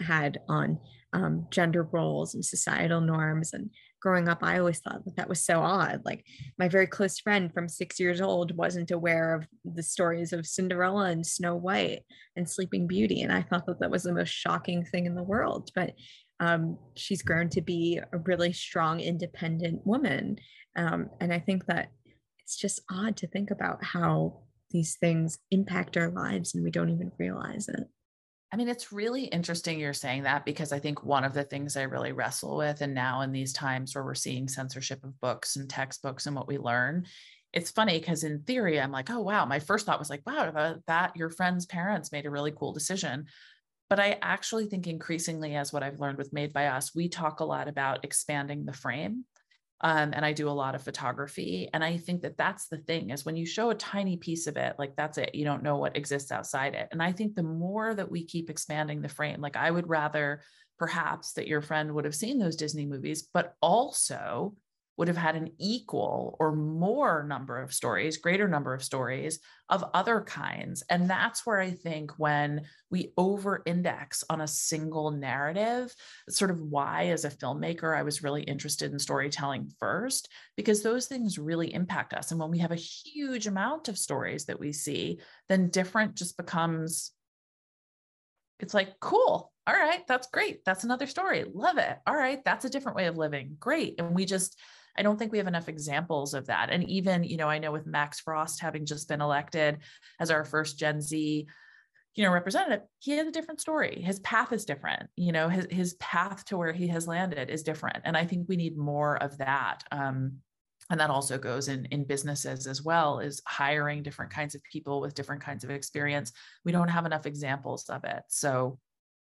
had 0.00 0.38
on 0.48 0.78
um, 1.14 1.46
gender 1.50 1.84
roles 1.84 2.34
and 2.34 2.44
societal 2.44 3.00
norms 3.00 3.54
and 3.54 3.70
growing 4.00 4.28
up, 4.28 4.42
I 4.42 4.58
always 4.58 4.78
thought 4.78 5.04
that 5.04 5.16
that 5.16 5.28
was 5.28 5.44
so 5.44 5.60
odd. 5.60 6.02
Like 6.04 6.24
my 6.58 6.68
very 6.68 6.86
close 6.86 7.18
friend 7.18 7.52
from 7.52 7.68
six 7.68 7.98
years 7.98 8.20
old 8.20 8.56
wasn't 8.56 8.90
aware 8.90 9.34
of 9.34 9.46
the 9.64 9.82
stories 9.82 10.32
of 10.32 10.46
Cinderella 10.46 11.06
and 11.06 11.26
Snow 11.26 11.56
White 11.56 12.02
and 12.36 12.48
Sleeping 12.48 12.86
Beauty. 12.86 13.22
And 13.22 13.32
I 13.32 13.42
thought 13.42 13.66
that 13.66 13.80
that 13.80 13.90
was 13.90 14.04
the 14.04 14.14
most 14.14 14.30
shocking 14.30 14.84
thing 14.84 15.06
in 15.06 15.14
the 15.14 15.22
world. 15.22 15.70
But 15.74 15.94
um, 16.40 16.78
she's 16.94 17.22
grown 17.22 17.48
to 17.50 17.60
be 17.60 18.00
a 18.12 18.18
really 18.18 18.52
strong, 18.52 19.00
independent 19.00 19.86
woman. 19.86 20.38
Um, 20.76 21.10
and 21.20 21.32
I 21.32 21.40
think 21.40 21.66
that 21.66 21.90
it's 22.40 22.56
just 22.56 22.80
odd 22.90 23.16
to 23.18 23.26
think 23.26 23.50
about 23.50 23.84
how 23.84 24.40
these 24.70 24.96
things 24.96 25.38
impact 25.50 25.96
our 25.96 26.10
lives 26.10 26.54
and 26.54 26.62
we 26.62 26.70
don't 26.70 26.90
even 26.90 27.10
realize 27.18 27.68
it. 27.68 27.84
I 28.52 28.56
mean, 28.56 28.68
it's 28.68 28.92
really 28.92 29.24
interesting 29.24 29.78
you're 29.78 29.92
saying 29.92 30.22
that 30.22 30.46
because 30.46 30.72
I 30.72 30.78
think 30.78 31.04
one 31.04 31.24
of 31.24 31.34
the 31.34 31.44
things 31.44 31.76
I 31.76 31.82
really 31.82 32.12
wrestle 32.12 32.56
with, 32.56 32.80
and 32.80 32.94
now 32.94 33.20
in 33.20 33.30
these 33.30 33.52
times 33.52 33.94
where 33.94 34.04
we're 34.04 34.14
seeing 34.14 34.48
censorship 34.48 35.04
of 35.04 35.20
books 35.20 35.56
and 35.56 35.68
textbooks 35.68 36.26
and 36.26 36.34
what 36.34 36.48
we 36.48 36.56
learn, 36.56 37.04
it's 37.52 37.70
funny 37.70 37.98
because 37.98 38.24
in 38.24 38.42
theory, 38.42 38.80
I'm 38.80 38.92
like, 38.92 39.10
oh, 39.10 39.20
wow. 39.20 39.44
My 39.44 39.58
first 39.58 39.84
thought 39.84 39.98
was 39.98 40.10
like, 40.10 40.22
wow, 40.26 40.50
that, 40.50 40.78
that 40.86 41.16
your 41.16 41.28
friend's 41.28 41.66
parents 41.66 42.12
made 42.12 42.24
a 42.24 42.30
really 42.30 42.52
cool 42.52 42.72
decision. 42.72 43.26
But 43.88 44.00
I 44.00 44.18
actually 44.22 44.66
think 44.66 44.86
increasingly, 44.86 45.54
as 45.54 45.72
what 45.72 45.82
I've 45.82 46.00
learned 46.00 46.18
with 46.18 46.32
Made 46.32 46.52
by 46.52 46.66
Us, 46.66 46.94
we 46.94 47.08
talk 47.08 47.40
a 47.40 47.44
lot 47.44 47.68
about 47.68 48.04
expanding 48.04 48.64
the 48.64 48.72
frame 48.72 49.24
um, 49.80 50.12
and 50.12 50.24
I 50.24 50.32
do 50.32 50.48
a 50.48 50.50
lot 50.50 50.74
of 50.74 50.82
photography. 50.82 51.68
And 51.72 51.84
I 51.84 51.98
think 51.98 52.22
that 52.22 52.36
that's 52.36 52.66
the 52.66 52.78
thing 52.78 53.10
is 53.10 53.24
when 53.24 53.36
you 53.36 53.46
show 53.46 53.70
a 53.70 53.76
tiny 53.76 54.16
piece 54.16 54.46
of 54.46 54.56
it, 54.56 54.74
like 54.78 54.96
that's 54.96 55.18
it, 55.18 55.34
you 55.34 55.44
don't 55.44 55.62
know 55.62 55.76
what 55.76 55.96
exists 55.96 56.32
outside 56.32 56.74
it. 56.74 56.88
And 56.90 57.02
I 57.02 57.12
think 57.12 57.34
the 57.34 57.44
more 57.44 57.94
that 57.94 58.10
we 58.10 58.24
keep 58.24 58.50
expanding 58.50 59.00
the 59.00 59.08
frame, 59.08 59.40
like 59.40 59.56
I 59.56 59.70
would 59.70 59.88
rather 59.88 60.42
perhaps 60.78 61.32
that 61.34 61.46
your 61.46 61.62
friend 61.62 61.94
would 61.94 62.04
have 62.04 62.14
seen 62.14 62.38
those 62.38 62.56
Disney 62.56 62.86
movies, 62.86 63.28
but 63.32 63.54
also 63.62 64.54
would 64.98 65.08
have 65.08 65.16
had 65.16 65.36
an 65.36 65.52
equal 65.58 66.36
or 66.40 66.54
more 66.54 67.22
number 67.22 67.62
of 67.62 67.72
stories, 67.72 68.18
greater 68.18 68.48
number 68.48 68.74
of 68.74 68.82
stories 68.82 69.38
of 69.68 69.84
other 69.94 70.20
kinds. 70.20 70.82
And 70.90 71.08
that's 71.08 71.46
where 71.46 71.60
I 71.60 71.70
think 71.70 72.18
when 72.18 72.62
we 72.90 73.12
over 73.16 73.62
index 73.64 74.24
on 74.28 74.40
a 74.40 74.48
single 74.48 75.12
narrative, 75.12 75.94
sort 76.28 76.50
of 76.50 76.60
why, 76.60 77.06
as 77.06 77.24
a 77.24 77.30
filmmaker, 77.30 77.96
I 77.96 78.02
was 78.02 78.24
really 78.24 78.42
interested 78.42 78.92
in 78.92 78.98
storytelling 78.98 79.72
first, 79.78 80.28
because 80.56 80.82
those 80.82 81.06
things 81.06 81.38
really 81.38 81.72
impact 81.72 82.12
us. 82.12 82.32
And 82.32 82.40
when 82.40 82.50
we 82.50 82.58
have 82.58 82.72
a 82.72 82.76
huge 82.76 83.46
amount 83.46 83.88
of 83.88 83.96
stories 83.96 84.46
that 84.46 84.58
we 84.58 84.72
see, 84.72 85.20
then 85.48 85.70
different 85.70 86.16
just 86.16 86.36
becomes 86.36 87.12
it's 88.60 88.74
like, 88.74 88.98
cool. 88.98 89.52
All 89.68 89.74
right, 89.74 90.04
that's 90.08 90.26
great. 90.32 90.64
That's 90.64 90.82
another 90.82 91.06
story. 91.06 91.44
Love 91.52 91.78
it. 91.78 91.96
All 92.08 92.16
right, 92.16 92.44
that's 92.44 92.64
a 92.64 92.70
different 92.70 92.96
way 92.96 93.06
of 93.06 93.16
living. 93.16 93.56
Great. 93.60 94.00
And 94.00 94.14
we 94.16 94.24
just, 94.24 94.58
I 94.98 95.02
don't 95.02 95.18
think 95.18 95.32
we 95.32 95.38
have 95.38 95.46
enough 95.46 95.68
examples 95.68 96.34
of 96.34 96.46
that. 96.46 96.70
And 96.70 96.88
even, 96.88 97.24
you 97.24 97.36
know, 97.36 97.48
I 97.48 97.58
know 97.58 97.72
with 97.72 97.86
Max 97.86 98.20
Frost 98.20 98.60
having 98.60 98.84
just 98.84 99.08
been 99.08 99.20
elected 99.20 99.78
as 100.18 100.30
our 100.30 100.44
first 100.44 100.78
Gen 100.78 101.00
Z, 101.00 101.46
you 102.14 102.24
know, 102.24 102.32
representative, 102.32 102.80
he 102.98 103.12
has 103.12 103.28
a 103.28 103.32
different 103.32 103.60
story. 103.60 104.02
His 104.02 104.18
path 104.20 104.52
is 104.52 104.64
different. 104.64 105.08
You 105.16 105.32
know, 105.32 105.48
his 105.48 105.66
his 105.70 105.94
path 105.94 106.44
to 106.46 106.56
where 106.56 106.72
he 106.72 106.88
has 106.88 107.06
landed 107.06 107.48
is 107.48 107.62
different. 107.62 107.98
And 108.04 108.16
I 108.16 108.26
think 108.26 108.48
we 108.48 108.56
need 108.56 108.76
more 108.76 109.22
of 109.22 109.38
that. 109.38 109.84
Um, 109.92 110.38
and 110.90 110.98
that 111.00 111.10
also 111.10 111.38
goes 111.38 111.68
in 111.68 111.84
in 111.86 112.04
businesses 112.04 112.66
as 112.66 112.82
well 112.82 113.18
is 113.20 113.42
hiring 113.46 114.02
different 114.02 114.32
kinds 114.32 114.54
of 114.54 114.62
people 114.64 115.00
with 115.00 115.14
different 115.14 115.42
kinds 115.42 115.64
of 115.64 115.70
experience 115.70 116.32
we 116.64 116.72
don't 116.72 116.88
have 116.88 117.06
enough 117.06 117.26
examples 117.26 117.88
of 117.88 118.04
it 118.04 118.22
so 118.28 118.78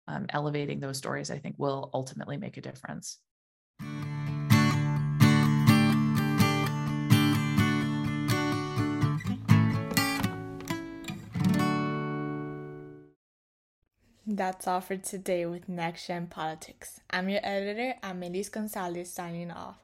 um, 0.07 0.25
elevating 0.29 0.79
those 0.79 0.97
stories 0.97 1.31
i 1.31 1.37
think 1.37 1.55
will 1.57 1.89
ultimately 1.93 2.37
make 2.37 2.57
a 2.57 2.61
difference 2.61 3.19
That's 14.29 14.67
all 14.67 14.81
for 14.81 14.97
today 14.97 15.45
with 15.45 15.69
Next 15.69 16.07
Gen 16.07 16.27
Politics. 16.27 16.99
I'm 17.09 17.29
your 17.29 17.39
editor, 17.43 17.93
Amelis 18.03 18.51
Gonzalez, 18.51 19.09
signing 19.09 19.51
off. 19.51 19.77